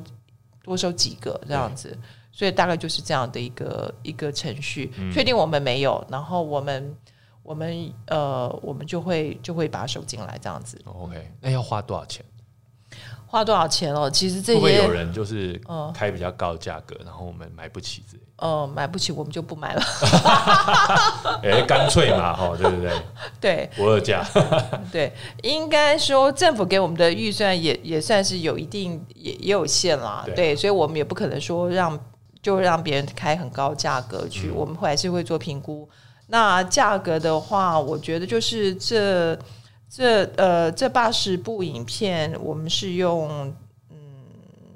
[0.62, 1.96] 多收几个这样子，
[2.31, 6.96] 所以大概就是这样的一个一个程序，确定我们没有，然后我们
[7.42, 12.24] 我们呃我们就会就会把它收进来这样子，哦 OK，那要花多少钱？
[13.31, 14.11] 花多少钱哦？
[14.11, 21.41] 其实这会不会有些人就是嗯开比较高的价格，然后我们买不起之类呃买不起，我们就不买了，的？
[21.43, 22.91] 哎，干脆嘛，哈，对不对？
[23.41, 23.71] 对。
[23.77, 24.25] 不二价，
[24.91, 25.12] 对，
[25.43, 31.99] 应该说政府给我们的预算也也算是有一定也也有限啦，对对，所以我们也不可能说让
[32.41, 35.88] 就让别人开很高价格嗯去，我们会还是会做评估。
[36.29, 39.37] 那价格的话，我觉得就是这
[39.90, 43.53] 这呃这八十部影片，我们是用
[43.90, 43.96] 嗯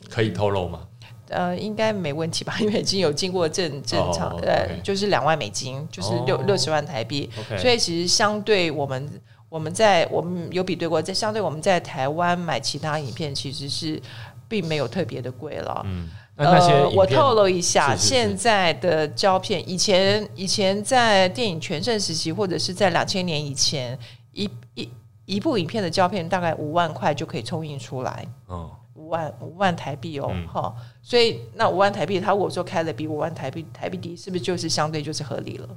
[0.09, 0.81] 可以透露吗？
[1.29, 9.09] 呃应该没问题吧，因为已经有经过正正常哦呃就是两万美金，就是六哦六十万台币所以其实相对我们，
[9.49, 13.99] 我们在我们有比对过，在相对我们在台湾买其他影片，其实是
[14.47, 15.81] 并没有特别的贵了。
[15.87, 23.99] 嗯，那那些呃，我透露一下，是是是现在的胶片，以前以前在电影全盛时期，或者是在两千年以前，
[24.33, 24.87] 一一
[25.35, 28.27] 一部影片的胶片大概五万块就可以冲印出来。
[28.49, 35.69] 嗯，五万五万台币哦，嗯哈、所以那五万台币，他如果说开的比五万台币台币低，是不是就是相对就是合理了？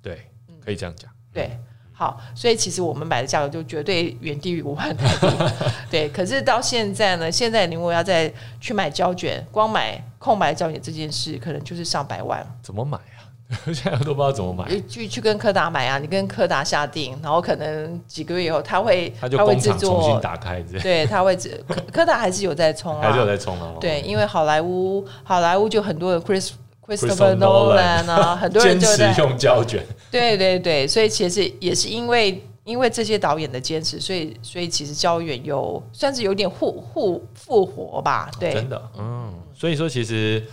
[0.00, 0.30] 对，
[0.64, 1.10] 可以这样讲。
[1.32, 1.58] 对，
[1.92, 5.28] 好，所以其实我们买的价格就绝对远低于五万台币。
[5.90, 12.46] 对，可是到现在呢，现在你如果要再去买胶卷，光买空白胶卷这件事，可能就是上百万。
[12.62, 13.19] 怎么买啊？
[13.74, 23.74] 现在都不知道怎么买，你去去跟柯达买啊，你跟柯达下定，然后可能几个月以后他会他就会制工厂重新作，打开，对，他会制柯柯达还是有在冲啊，还是有在冲啊。
[23.80, 26.50] 对，因为好莱坞好莱坞就很多的 Chris。
[26.86, 40.44] Christopher Nolan 啊， 很多人坚持就在用胶卷，对对对，所以其实也是因为因为这些导演的坚持，所以所以其实胶原有算是有点复复复活吧，对，真的，嗯，所以说其实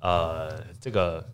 [0.00, 1.24] 呃，这个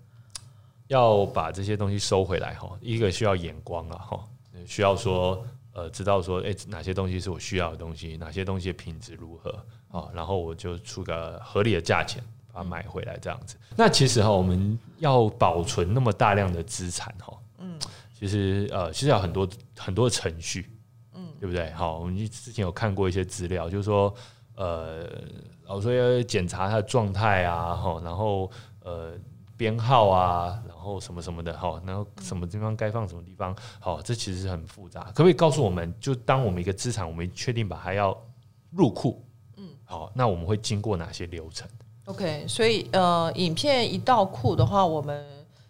[0.90, 4.28] 要把这些东西收回来哈，一个需要眼光啊哈，
[4.66, 5.40] 需要说
[5.72, 9.50] 呃知道说，哎、哪些东西是我需要的东西，哪些东西品质如何
[9.88, 12.20] 啊，然后我就出个合理的价钱
[12.52, 13.56] 把它买回来这样子。
[13.76, 17.78] 那其实哈，我们要保存那么大量的资产哈，嗯，
[18.18, 19.48] 其实呃，其实有很多
[19.78, 20.68] 很多程序，
[21.14, 21.70] 嗯，对不对？
[21.70, 24.12] 好，我们之前有看过一些资料，就是说。
[24.56, 25.08] 呃，
[25.64, 28.50] 老说要检查它的状态啊，哈，然后
[28.82, 29.14] 呃
[29.60, 35.02] 编号啊，然后什么什么的，哈，然后什么地方该放什么地方，好，这其实是很复杂。
[35.12, 38.16] 可不可以告诉我们，就当我们一个资产，我们确定把它要
[38.70, 39.22] 入库，
[39.58, 41.68] 嗯，好，那我们会经过哪些流程
[42.06, 45.22] ？OK，所以呃，影片一到库的话，我们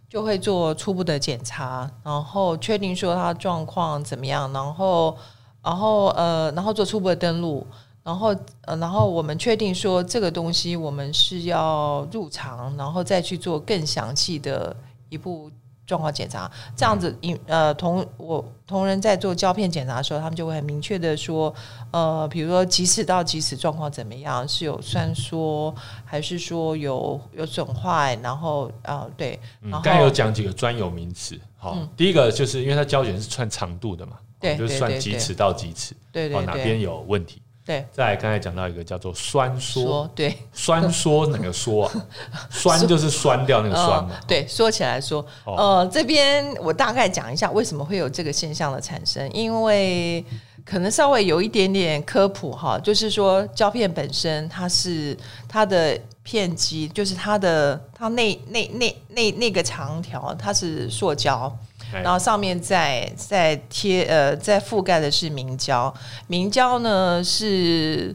[0.08, 5.18] 就会做初步的检查，然后确定说它状况怎么样，然后
[5.64, 7.66] 然后呃，然后做初步的登录，
[8.02, 14.74] 然后呃，然后我们确定说这个东西我们是要入场，然后再去做更详细的
[15.10, 15.50] 一步
[15.86, 21.52] 状况检查，这样子因呃同我同仁在做胶片检查的时候，他们就会很明确的说，
[21.90, 37.42] 呃，比如说即尺到即时状况怎么样，是有酸缩还是说有有损坏，然后呃对，嗯然后刚才有讲几个专有名词，好，第一个就是因为它胶卷是算长度的嘛，对哦就是算几尺到几尺，哦，对对对哪边有问题。
[37.70, 40.36] 对再来，刚才讲到一个叫做酸缩，说对。
[40.52, 41.92] 酸缩哪个缩啊？
[42.50, 44.24] 酸就是酸掉那个酸嘛嗯。
[44.26, 50.24] 对，说起来说，哦呃，这边我大概讲一下为什么会有这个现象的产生，因为
[50.64, 55.16] 可能稍微有一点点科普哈，就是说胶片本身它是
[55.48, 61.56] 它的片基，就是它的它那那那那那个长条它是塑胶。
[61.92, 65.92] 哎然后上面再再贴呃再覆盖的是明胶，
[66.26, 68.14] 明胶呢是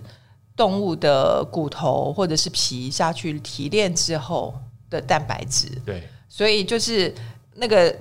[0.56, 4.54] 动物的骨头或者是皮下去提炼之后
[4.90, 7.14] 的蛋白质，对，所以就是
[7.56, 7.94] 那个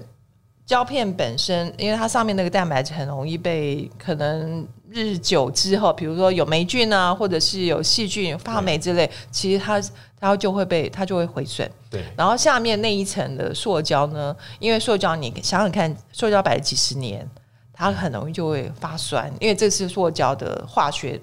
[0.64, 9.83] 胶片本身，因为它上面那个蛋白质很容易被可能日久之后，比如说有霉菌啊，或者是有细菌、发霉之类，其实它
[10.20, 11.68] 它就会被它就会毁损。
[11.90, 17.28] 对，然后下面那一层的塑胶呢，因为塑胶你想想看，塑胶摆了几十年，
[17.72, 21.20] 它很容易就会发酸，因为这是塑胶的化学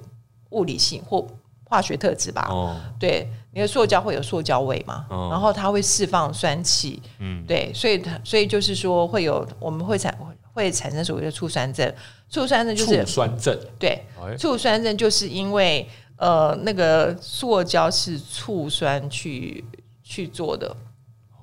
[0.50, 1.26] 物理性或
[1.64, 2.48] 化学特质吧。
[2.50, 10.14] 哦，对，你的塑胶会有塑胶味嘛，哦然后它会释放酸气，嗯，对，所以它所以就是说会有我们会产
[10.54, 11.94] 会产生所谓的醋酸症，
[12.30, 15.88] 醋酸症就是醋酸症，对哎，醋酸症就是因为
[16.18, 19.64] 呃那个塑胶是醋酸去
[20.04, 20.76] 去做的，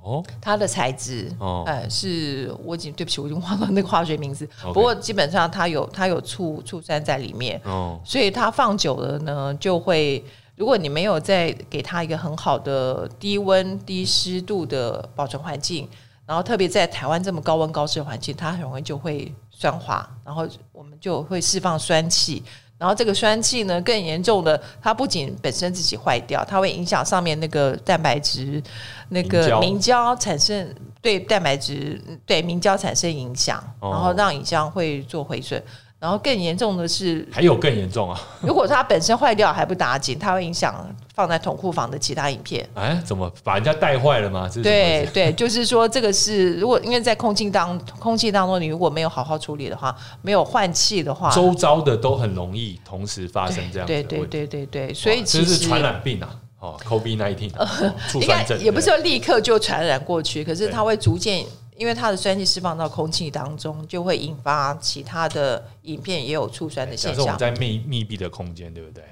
[0.02, 1.64] 哦，它的材质，哦。
[1.66, 4.48] 呃，是我已经对不起，我已经忘了那个化学名字。
[4.74, 10.22] 不过基本上它有它有醋醋酸在里面，哦，所以它放久了呢，就会
[10.54, 15.88] 如果你没有再给它一个很好的低温低湿度的保存环境，
[16.28, 22.42] 然后特别在台湾这么高温高湿的环境，它很容易就会酸化，然后我们就会释放酸气。
[22.76, 28.62] 然后这个酸气呢，更严重的，它不仅本身自己坏掉，它会影响上面那个蛋白质，
[29.08, 35.60] 那个明胶产生对蛋白质对明胶产生影响，哦然后让影像会做毁损。
[36.00, 38.20] 然后更严重的是，还有更严重啊！
[38.40, 40.74] 如果它本身坏掉还不打紧，它会影响
[41.12, 42.64] 放在同库房的其他影片。
[42.74, 44.48] 哎，怎么把人家带坏了吗？
[44.62, 56.30] 对对，就是说这个是如果因为在空气当空气当中，你如果没有好好处理的话，没有换气的话，周遭的都很容易同时发生这样子对对对对对，所以其实这是传染病啊！
[56.60, 57.50] 哦，COVID nineteen，
[58.10, 61.44] 醋应该也不是对说立刻就传染过去，可是它会逐渐，
[61.78, 67.38] 因为它的酸气释放到空气当中，就会引发其他的影片也有醋酸的现象我们。
[67.38, 69.04] 在密密闭的空间，对不对？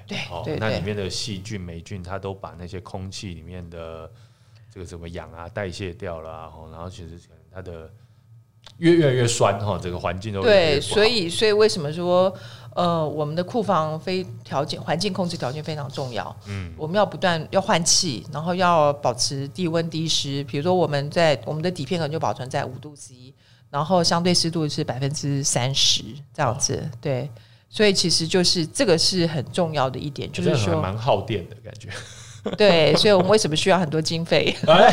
[0.43, 4.11] 对那里面的细菌、霉菌，它都把那些空气里面的
[4.69, 7.89] 这个什么氧啊代谢掉了啊，哦然后其实可能它的
[8.77, 12.33] 越越来越酸哈，这个环境都越越对，所以所以为什么说
[12.75, 16.35] 呃，我们的库房非条件环境控制条件非常重要？
[16.47, 20.43] 嗯，我们要不断要换气，然后要保持低温低湿。
[20.43, 23.33] 比如说我们在我们的底片可能就保存在五度 C，
[23.71, 26.87] 然后相对湿度是百分之三十这样子。
[27.01, 27.27] 对，
[27.67, 31.89] 所以其实就是这个是很重要的一点，就是说蛮耗电的感觉。
[32.57, 34.55] 对，所以我们为什么需要很多经费？
[34.67, 34.89] 哎，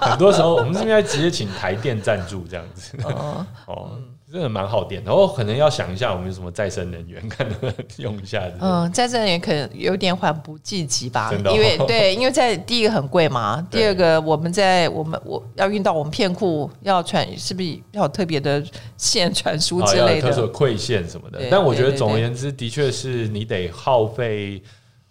[0.00, 2.96] 很多时候我们是应该直接请台电赞助这样子。
[3.06, 3.90] 嗯 哦，
[4.30, 5.10] 真的蛮耗电的。
[5.10, 18.62] 然后可能要想一下，我们有什么再生能源，看能不能用一下嗯，再生能源可能有点缓不济急吧，真的哦因为对，因为在第一个很贵嘛， 第二个我们在我们我要运到我们片库要传，是不是要有特别的
[18.96, 20.08] 线传输哦之类的？
[20.10, 21.40] 要有特殊的馈线什么的。
[21.50, 24.62] 但我觉得总而言之，的确是你得耗费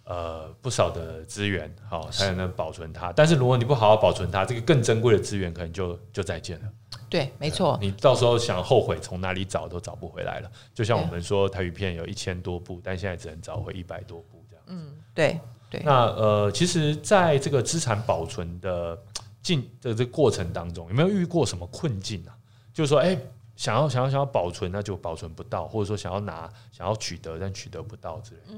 [0.08, 3.12] 呃不少的资源，好才能保存它。
[3.12, 6.68] 但是如果你不好好保存它，这个更珍贵的资源可能就就再见了。
[7.10, 10.50] 对，没错，你到时候想后悔从哪里找都找不回来了。
[10.74, 14.64] 就像我们说台语片有一千多部，但现在只能找回一百多部这样。
[14.68, 15.38] 嗯对
[15.68, 15.82] 对。
[15.84, 18.98] 那呃，其实在这个资产保存的
[19.42, 22.32] 进的这个过程当中，有没有遇过什么困境啊？
[22.72, 23.18] 就是说，哎、
[23.56, 28.52] 想要想要想要保存，那就保存不到，或者说想要拿想要取得，但取得不到之类的。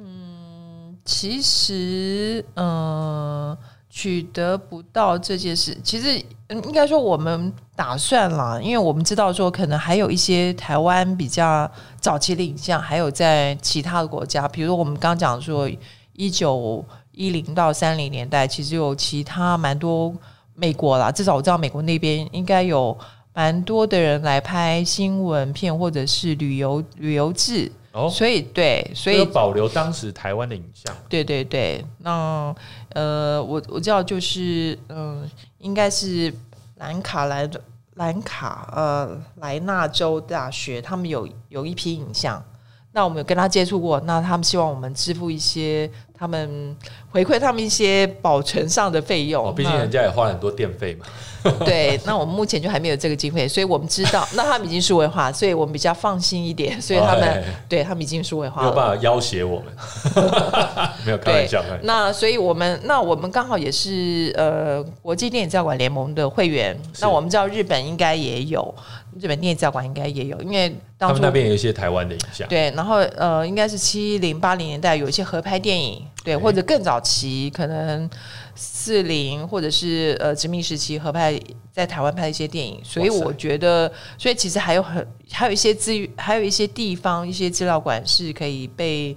[1.04, 3.56] 其实，嗯、
[3.88, 11.70] 取得不到这件事，其实应该说我们打算啦，因为我们知道说可能还有一些台湾比较
[12.00, 15.68] 早期的影像，还有在其他的国家，比如我们刚讲说
[16.12, 20.14] 一九一零到三零年代，其实有其他蛮多
[20.54, 22.96] 美国啦，至少我知道美国那边应该有
[23.32, 30.94] 蛮多的人来拍新闻片或者是旅游旅游志，哦，所以对，所以保留当时台湾的影像。
[31.08, 32.54] 对对对，那
[32.90, 35.28] 呃，我我知道就是嗯、
[35.58, 36.32] 应该是
[36.76, 37.50] 兰卡兰
[37.94, 42.42] 兰卡呃莱纳州大学，他们有有一批影像。
[42.92, 45.88] 那我们有跟他接触过，那他们希望我们支付一些
[46.20, 46.76] 他们
[47.10, 49.46] 回馈他们一些保存上的费用。
[49.46, 51.06] 哦，毕竟人家也花了很多电费嘛。
[51.64, 58.68] 对，那我们目前就还没有这个经费，所以我们知道，那他们已经数位化，所以我们比较放心一点， 所以他们、哎对他们已经数位化了。
[58.68, 59.72] 没有办法要挟我们，
[61.06, 61.64] 没有开玩笑。
[61.82, 68.74] 那所以我们那我们刚好也是呃国际电影资料馆联盟的会员，那我们知道日本应该也有，
[69.18, 78.08] 日本电影资料馆应该也有，因为他们那边有一些台湾的影像，对，然后呃应该是七零八零年代有一些合拍电影，对，哎或者更早期可能
[78.54, 81.38] 四零或者是呃殖民时期合拍
[81.72, 89.16] 在台湾拍的一些电影，所以哇塞我觉得，所以其实还有很还有一些资源，还有一些地方一些资料馆是可以被。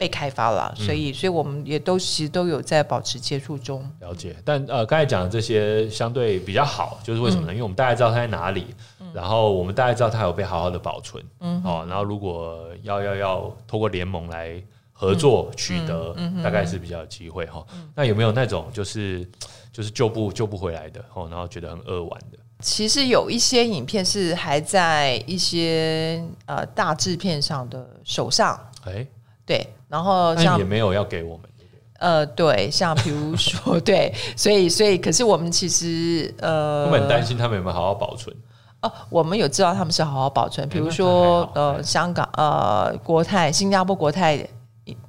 [0.00, 3.86] 被开发了，嗯所以，所以我们也都其实都有在保持接触中。
[4.00, 4.34] 了解。
[4.42, 7.52] 但呃，刚才讲的这些相对比较好，就是为什么嗯呢？
[7.52, 8.74] 因为我们大概知道它在哪里，
[9.12, 14.58] 然后我们大概知道它有被好好的保存，嗯，哦，然后如果要要要透过联盟来
[14.90, 17.62] 合嗯作取得，大概是比较有机会哈。
[17.94, 19.28] 那有没有那种就是
[19.70, 22.38] 就是救不救不回来的哦，然后觉得很扼腕的？
[22.62, 29.06] 其实有一些影片是还在一些呃大制片上的手上，哎，
[29.44, 31.80] 对，然后像也没有要给我们，对不对？
[31.98, 38.34] 呃，对，像比如说， 对，所以所以，可是我们其实呃，我们很担心他们有没有好好保存。
[38.82, 44.38] 哦，我们有知道他们是好好保存，比如说呃，香港呃国泰、新加坡国泰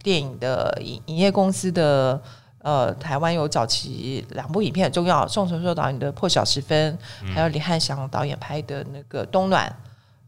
[0.03, 2.19] 电影的影影业公司的
[2.63, 6.97] 呃，台湾有早期两部影片很重要，宋承硕导演的《破晓时分》，
[7.33, 9.73] 还有李汉祥导演拍的那个《冬暖》，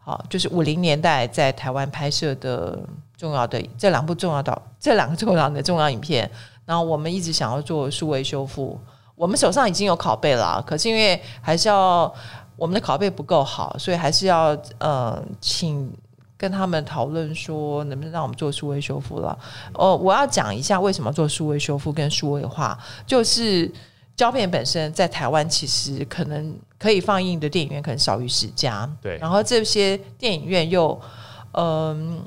[0.03, 2.77] 好，就是五零年代在台湾拍摄的
[3.17, 6.29] 重要的这两部重要的这两个重要的重要影片，
[6.65, 8.77] 然后我们一直想要做数位修复，
[9.15, 12.13] 我们手上已经有拷贝了，可是因为还是要
[12.57, 15.89] 我们的拷贝不够好，所以还是要呃请
[16.37, 19.37] 跟他们讨论说能不能让我们做数位修复了。
[19.73, 22.77] 哦，我要讲一下为什么做数位修复跟数位化，
[23.07, 23.71] 就是
[24.15, 30.99] 胶片本身在台湾其实可能可以放映的电影院可能少于十家，对然后这些电影院又
[31.53, 32.23] 嗯。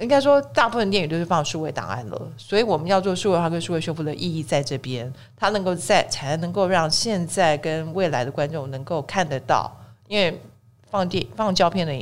[0.00, 9.70] 应该说，大部分电影都是放数位档案了，所以我们要做数位化跟数位修复的意义在这边，它能够在才能够让现在跟未来的观众能够看得到，
[10.08, 10.40] 因为
[10.88, 11.92] 放电放胶片的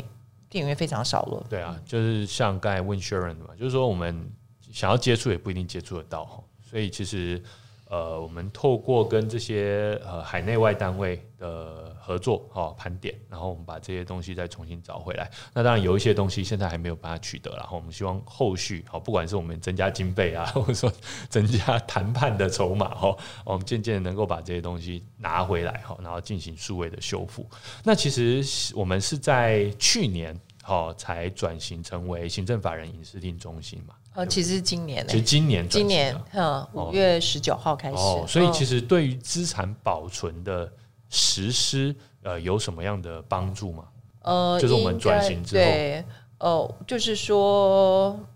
[0.48, 1.44] 电影院非常少了。
[1.50, 4.30] 对啊，就是像刚才问 Sharon 的嘛，就是说我们
[4.72, 7.42] 想要接触也不一定接触得到哈，所以其实
[7.90, 15.30] 呃，我们透过跟这些呃海内外单位的合作哈盘点，然后我们把这些东西再重新找回来。
[15.54, 20.92] 那当然有一些东西现在还没有办法取得，然后我们希望后续好，不管是我们增加经费啊， 或者说
[21.28, 27.48] 增加谈判的筹码哈，我们渐渐能够把这些东西拿回来哈，然后进行数位的修复。
[27.84, 30.38] 那其实我们是在去年。
[30.70, 33.94] 哦，才转型成为行政法人影视厅中心嘛？
[34.14, 40.70] 呃，其实是今年呢、其实今年今年嗯五月十九号开始，哦，所以其实、实对于资产保存的
[41.08, 43.84] 实施，呃，有什么样的帮助吗？
[44.22, 46.04] 呃就是我们转型之后对，
[46.38, 48.18] 呃，就是说。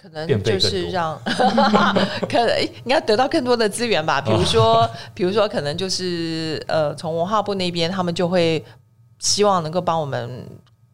[0.00, 1.20] 可能就是让，
[2.30, 4.20] 可能应该得到更多的资源吧。
[4.20, 8.64] 比如说，比如说，可能就是呃，从文化部那边，他们就会
[9.18, 10.46] 希望能够帮我们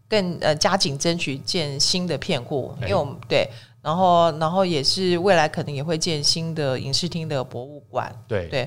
[0.09, 3.47] 更呃加紧争取建新的片库，因为我们对，
[3.85, 8.61] 然后然后也是未来可能也会建新的影视厅的博物馆，对对，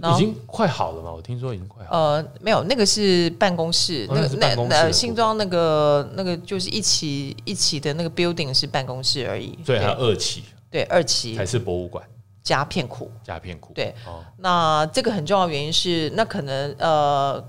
[0.00, 1.12] 然后正已经快好了嘛？
[1.12, 2.16] 我听说已经快好了。
[2.16, 12.04] 呃，没有，那个是办公室，哦那个那那新装那个那个就是一起一起的那个 building 是办公室而已，所以还有二期对二期才是博物馆
[12.42, 13.08] 加片库。
[13.22, 13.72] 加片库。
[13.74, 17.40] 对哦，那这个很重要原因是，那可能呃，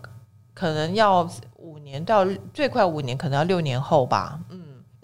[0.54, 2.24] 可能要五年到
[2.54, 4.40] 最快五年，可能要六年后吧。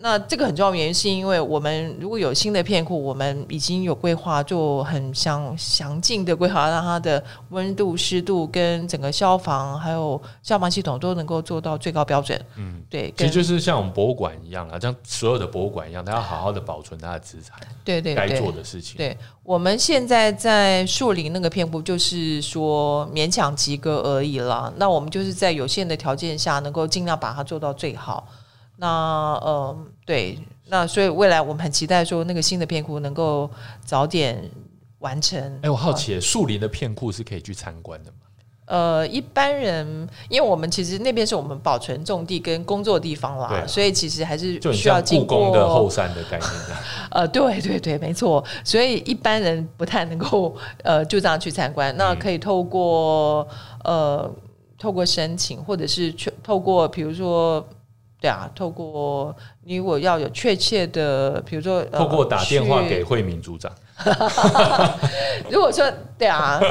[0.01, 12.39] 嗯，那这个很重要的原因是因为我们如果有新的片库，我们已经有规划，就很详详尽的规划，让它的温度、湿度跟整个消防还有消防系统都能够做到最高标准。
[12.55, 18.97] 嗯，对，其实就是像我们博物馆一样啊，像所有的博物馆一样，它要好好的保存它的资产，对对，该做的事情。
[18.97, 24.73] 对，我们现在在树林那个片库，就是说勉强及格而已了。
[24.77, 28.27] 那我们就是在有限的条件下，能够尽量把它做到最好。
[28.81, 28.87] 那
[29.43, 29.77] 呃，
[30.07, 33.47] 对，那所以未来我们很期待说那个新的片库能够
[33.85, 34.43] 早点
[34.97, 35.39] 完成。
[35.61, 38.17] 哎，我好奇，树林的片库是可以去参观的吗？
[38.65, 39.85] 呃，一般人，
[40.29, 46.51] 因为我们其实那边是我们保存种地跟工作地方啦，所以其实还是需要经过的后山的概念。
[47.11, 51.95] 呃，对对对，没错，所以一般人不太能够呃就这样去参观。
[51.97, 53.47] 那可以透过
[53.83, 54.27] 呃
[54.79, 57.63] 透过申请，或者是去透过比如说。
[58.21, 63.69] 对啊，透过你如果要有确切的，比如说透过打电话给惠民组长，
[65.49, 66.61] 如果说对啊。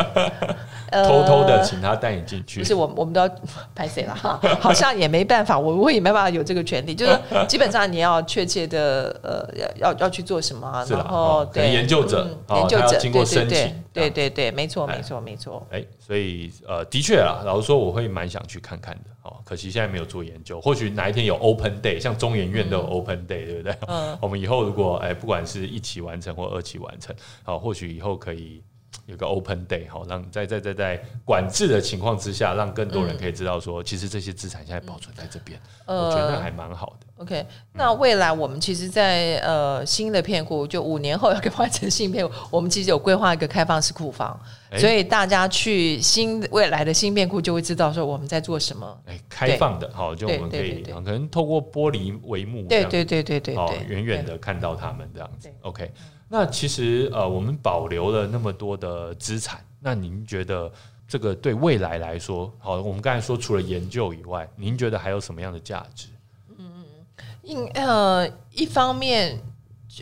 [0.90, 3.28] 偷偷的请他带你进去，不是我，我们都要
[3.74, 4.40] 拍谁了哈？
[4.60, 7.18] 好像也没办法， 我我也没办法有这个权利，就是
[7.48, 15.66] 基本上你要确切的呃，要要要去做什么，然后对研究者，研究者经过申请，对对对，没错没错没错。
[15.70, 19.10] 哎，所以呃，的确啊，老实说，我会蛮想去看看的。
[19.22, 23.76] 哦，可惜现在没有做研究，或许哪一天有 Open Day，像中研院都有 Open Day，对不对？
[23.86, 28.62] 嗯，我们以后如果哎，不管是一期完成或二期完成，好，或许以后可以。
[29.10, 37.06] 有个 open day 好，让在在在在管制的情况之下，让更多人可以知道说，其实这些资产现在保存在这边，我觉得还蛮好的。
[37.16, 44.38] OK，那未来我们其实，在呃新的片库，就五年后要给换成新片库，我们其实有规划一个开放式库房，
[44.78, 48.96] 所以大家去新未来的新片库就会知道说我们在做什么。
[49.06, 55.50] 哎，开放的，好，就我们可以可能透过玻璃帷幕，对对对对对，好，远远的看到他们这样子。
[55.62, 55.90] OK。
[56.32, 60.70] 那其实呃，我们保留了那么多的资产，那您觉得
[61.08, 66.06] 这个对未来来说，好，我们刚才说除了研究以外，您觉得还有什么样的价值？
[66.56, 66.84] 嗯，
[67.42, 69.40] 应呃，一方面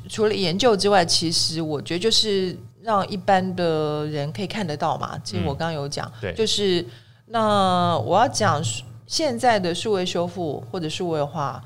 [0.07, 5.19] 除了研究之外，其实我觉得就是让一般的人可以看得到嘛。
[5.25, 6.85] 其实我刚刚有讲，对，就是
[7.25, 8.63] 那我要讲
[9.07, 11.65] 现在的数位修复或者数位化。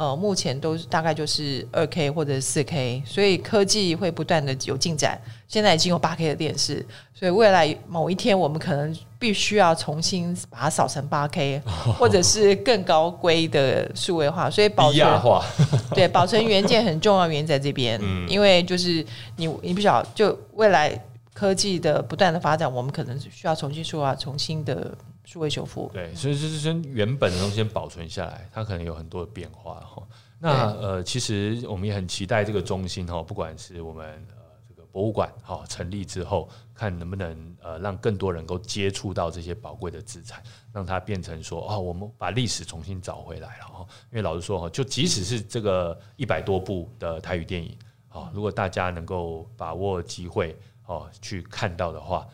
[0.00, 5.20] 呃，目前都大概就是二 K 或者四 K，所以科技会不断的有进展。
[5.46, 6.82] 现在已经有八 K 的电视，
[7.12, 11.60] 所以未来某一天我们可能必须要重新把它扫成八 K，
[11.98, 14.48] 或者是更高规的数位化。
[14.48, 15.06] 所以保存
[15.94, 18.00] 对保存元件很重要，原因在这边。
[18.02, 19.04] 嗯，因为就是
[19.36, 20.98] 你你不晓就未来
[21.34, 24.96] 科技的不断的发展，我们可能需要重新说啊，重新的。
[25.24, 30.02] 数位修复，对，所以就是先原本的东西先保存下来，它可能有很多的变化哈。
[30.38, 40.42] 那呃，其实我们也很期待这个中心哈，不管是我们呃这个博物馆哈成立之后，看能不能呃让更多人能够接触到这些宝贵的资产，
[40.72, 43.86] 让它变成说哦，我们把历史重新找回来了哈。
[44.10, 47.76] 因为老实说哈，就即使是这个一百多部的台语电影
[48.08, 52.26] 啊，如果大家能够把握机会哦去看到的话。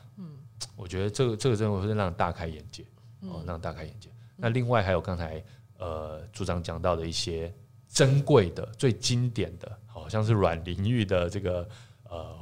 [0.74, 2.84] 我觉得这个这个真的会让大开眼界
[3.20, 4.10] 哦，让大开眼界。
[4.36, 5.42] 那另外还有刚才
[5.78, 7.54] 呃组长讲到的一些
[7.88, 11.68] 珍贵的、最经典的，好像是软领域的这个
[12.08, 12.34] 呃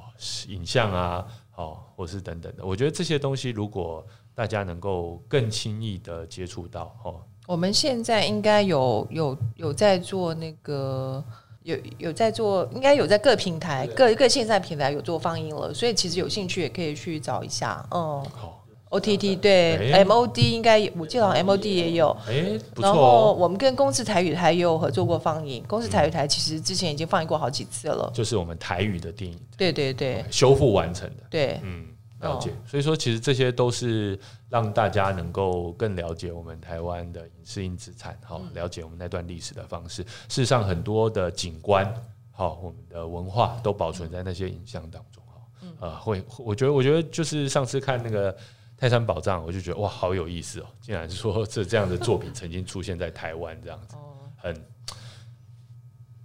[0.49, 2.64] 影像啊，哦，或是等等的。
[2.64, 11.25] 我觉得这些东西如果大家能够更轻易的接触到哦，我们现在应该有有有在做那个。
[11.65, 17.85] 有有在做，应该有在各平台、各各线上平台有做放映了，所以其实有兴趣也可以去找一下。
[17.91, 22.15] 嗯，好，O T T 对，M O D 应该我记得好像 M O D 也有。
[22.29, 22.85] 哎，不错。
[22.85, 28.12] 然后我们跟公司台语台也有合作过放映，公司台语台其实之前已经放映过好几次了。
[28.15, 29.39] 就是我们台语的电影。
[29.57, 30.23] 对对对。
[30.31, 31.23] 修复完成的。
[31.31, 31.87] 对，嗯。
[32.21, 34.19] 了解，所以说其实这些都是
[34.55, 40.00] 让大家能够更了解我们台湾的影视音资产，好了解我们那段历史的方式。
[40.05, 41.92] 事实上，很多的景观，
[42.30, 48.32] 好我们的文化都保存在那些影像当中，哈，呃，会我觉得，我觉得就是上次看那个
[48.78, 53.96] 泰山宝藏，我就觉得哇，好有意思哦，竟然是说这这样的作品曾经出现在台湾，这样子，
[54.36, 54.55] 很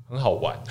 [0.09, 0.57] 很好玩。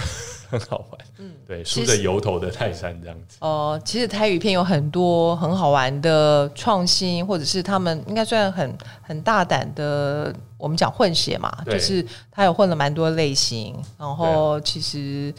[0.51, 3.37] 很好玩，嗯，对，梳着油头的泰山这样子。
[3.43, 13.77] 哦，其实台语片有很多很好玩的创新，或者是他们应该算很很大胆的，我们讲混血嘛，就是他有混了蛮多类型。
[13.99, 15.31] 然后其实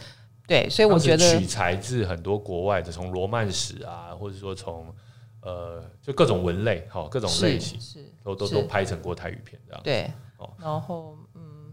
[0.46, 4.94] 对，所以我觉得取材自很多国外的，从罗曼史啊，或者说从
[5.42, 9.82] 呃，就各种文类，哈，各种类型，是都都都拍成过台语片这样。
[9.82, 11.16] 对，哦然后。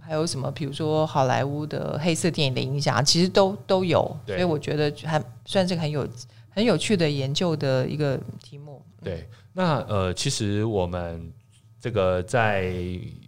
[0.07, 4.15] 还有什么，比如说好莱坞的黑色电影的影响，其实都都有。
[4.25, 6.07] 所以我觉得还算是很有
[6.49, 8.81] 很有趣的研究的一个题目。
[9.03, 11.31] 对，那呃，其实我们
[11.79, 12.73] 这个在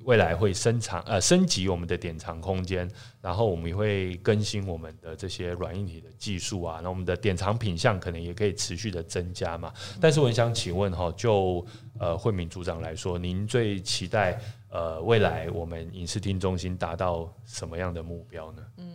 [0.05, 2.89] 未来会升长呃升级我们的典藏空间，
[3.21, 9.71] 然后我们也会更新我们的这些软硬体的技术啊，那我们的典藏品相可能也可以持续的增加嘛。
[10.01, 11.63] 但是我很想请问哈，就
[11.99, 14.39] 呃惠敏组长来说，您最期待
[14.71, 18.61] 呃未来我们影视厅中心达到什么样的目标呢？
[18.77, 18.85] 嗯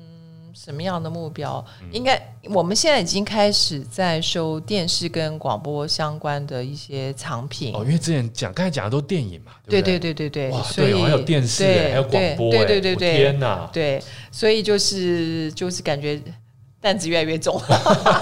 [0.54, 1.64] 什么样的目标？
[1.90, 7.74] 应该我们现在已经开始在收电视跟广播相关的一些藏品。
[7.74, 13.68] 哦，因为之前讲刚才讲的都电影嘛，对不对对对对对，哇，所以对哦，还有电视还有广播哎，对对对我对天哪！
[13.72, 14.00] 对，
[14.30, 16.22] 所以就是就是感觉
[16.84, 17.58] 担子越来越重。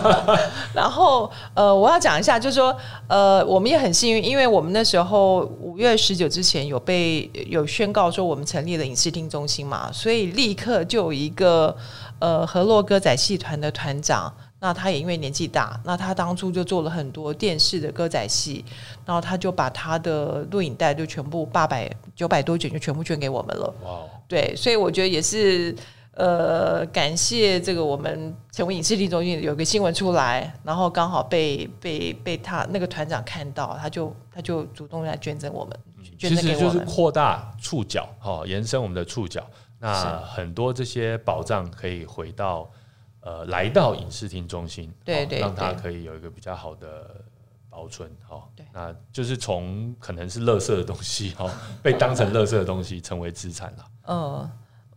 [0.72, 2.74] 然后呃，我要讲一下，就是说
[3.08, 11.76] 呃，我们也很幸运，因为我们那时候五月十九之前有被有宣告说我们成立了影视厅中心嘛，所以立刻就有一个
[12.20, 14.32] 呃河洛歌仔戏团的团长。
[14.64, 18.64] 那他也因为年纪大，那他当初就做了很多电视的歌仔戏，
[19.04, 23.74] 然后他就把他的录影带就全部八百九百多卷就全部捐给我们了。
[23.82, 25.74] 哇哦，对，所以我觉得也是
[26.14, 35.78] 呃，感谢这个我们成为影视厅中心有个新闻出来，然后刚好被被被他那个团长看到，他就他就主动来捐赠我们，
[36.18, 36.84] 捐其实就是赠给我们。
[36.86, 39.42] 扩大触角，哈、延伸我们的触角。
[39.78, 42.70] 那很多这些宝藏可以回到
[43.20, 47.24] 呃，来到影视厅中心，哦对对对让它可以有一个比较好的
[47.70, 51.50] 保存，哈、对那就是从可能是垃圾的东西，哈、
[51.82, 53.84] 被当成垃圾的东西成为资产了。
[54.04, 54.50] 呃，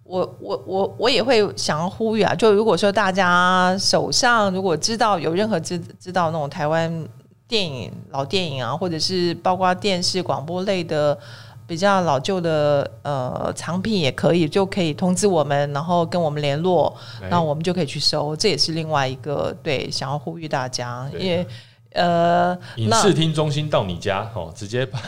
[0.05, 7.07] 我我我我也会想要呼吁啊，就如果说大家手上如果知道有任何知知道那种台湾
[7.47, 11.17] 电影老电影啊，或者是包括电视广播类的
[11.65, 18.35] 比较老旧的呃藏品，也可以就可以通知我们，然后跟我们联络，哎那我们就可以去收。
[18.35, 21.47] 这也是另外一个对想要呼吁大家，因为
[21.93, 24.99] 呃，影那视厅中心到你家，哦，直接把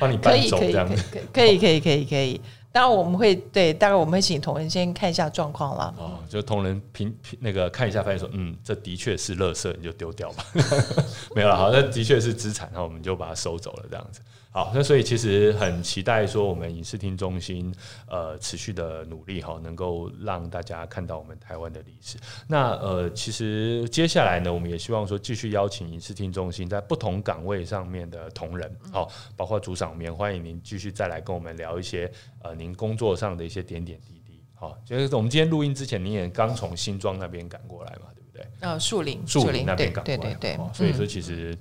[0.00, 1.04] 帮你搬可以可以走这样子。
[1.30, 2.40] 可以可以可以可以。
[2.72, 5.94] 当然我们会对，大概我们会请同仁先看一下状况啦。
[5.98, 10.44] 哦，就同仁评评那个看一下，发现说，嗯，这的确是垃圾，你就丢掉吧。
[11.36, 14.20] 没有了，好，那的确是资产，然后我们就把它收走了，这样子。
[14.54, 17.74] 好，那所以其实很期待说，我们影视厅中心
[18.06, 22.18] 呃持续的努力哈，能够让大家看到我们台湾的历史。
[22.46, 34.38] 那呃，其实接下来呢，我们也希望说继续邀请影视厅中心在不同岗位上面的同仁，好、包括组长，我们也欢迎您继续再来跟我们聊一些呃您工作上的一些点点滴滴。
[34.54, 38.46] 好，就是我们今天录音之前，你也刚从新庄那边赶过来嘛，对不对？
[38.60, 41.56] 呃，树林，树林那对边赶过来对，对对对哦，所以说嗯其实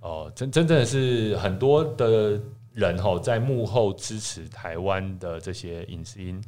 [0.00, 2.40] 哦，真真正的是很多的
[2.72, 6.42] 人哈，在幕后支持台湾的这些影视音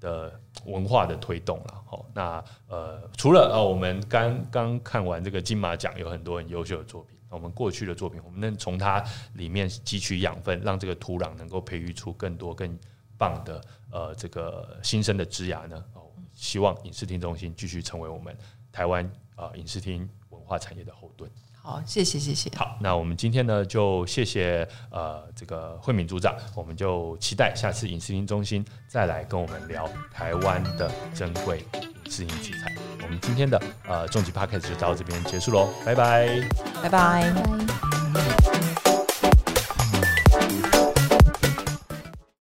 [0.00, 1.82] 的文化的推动了。
[1.86, 7.16] 好，那呃，除了呃，我们刚刚看完这个金马奖，有很多很优秀的作品。
[7.28, 9.04] 我们过去的作品，我们能从它
[9.34, 12.78] 里面汲取养分，让这个土壤能够培育出更多更
[13.18, 15.84] 棒的呃这个新生的枝芽呢。
[15.94, 16.02] 哦，
[16.34, 18.34] 希望影视厅中心继续成为我们
[18.72, 21.30] 台湾啊、影视厅文化产业的后盾。
[21.66, 22.48] 好，谢谢谢谢。
[22.56, 32.72] 好，那我们今天呢就谢谢呃这个慧敏组长，我们就期待下次影视厅中心再来跟我们聊台湾的珍贵影视音题材。
[33.02, 36.48] 我们今天的呃终极 p a c k a g e 就到这边结束喽，拜拜。
[36.80, 37.34] 拜拜。
[38.14, 38.65] 拜。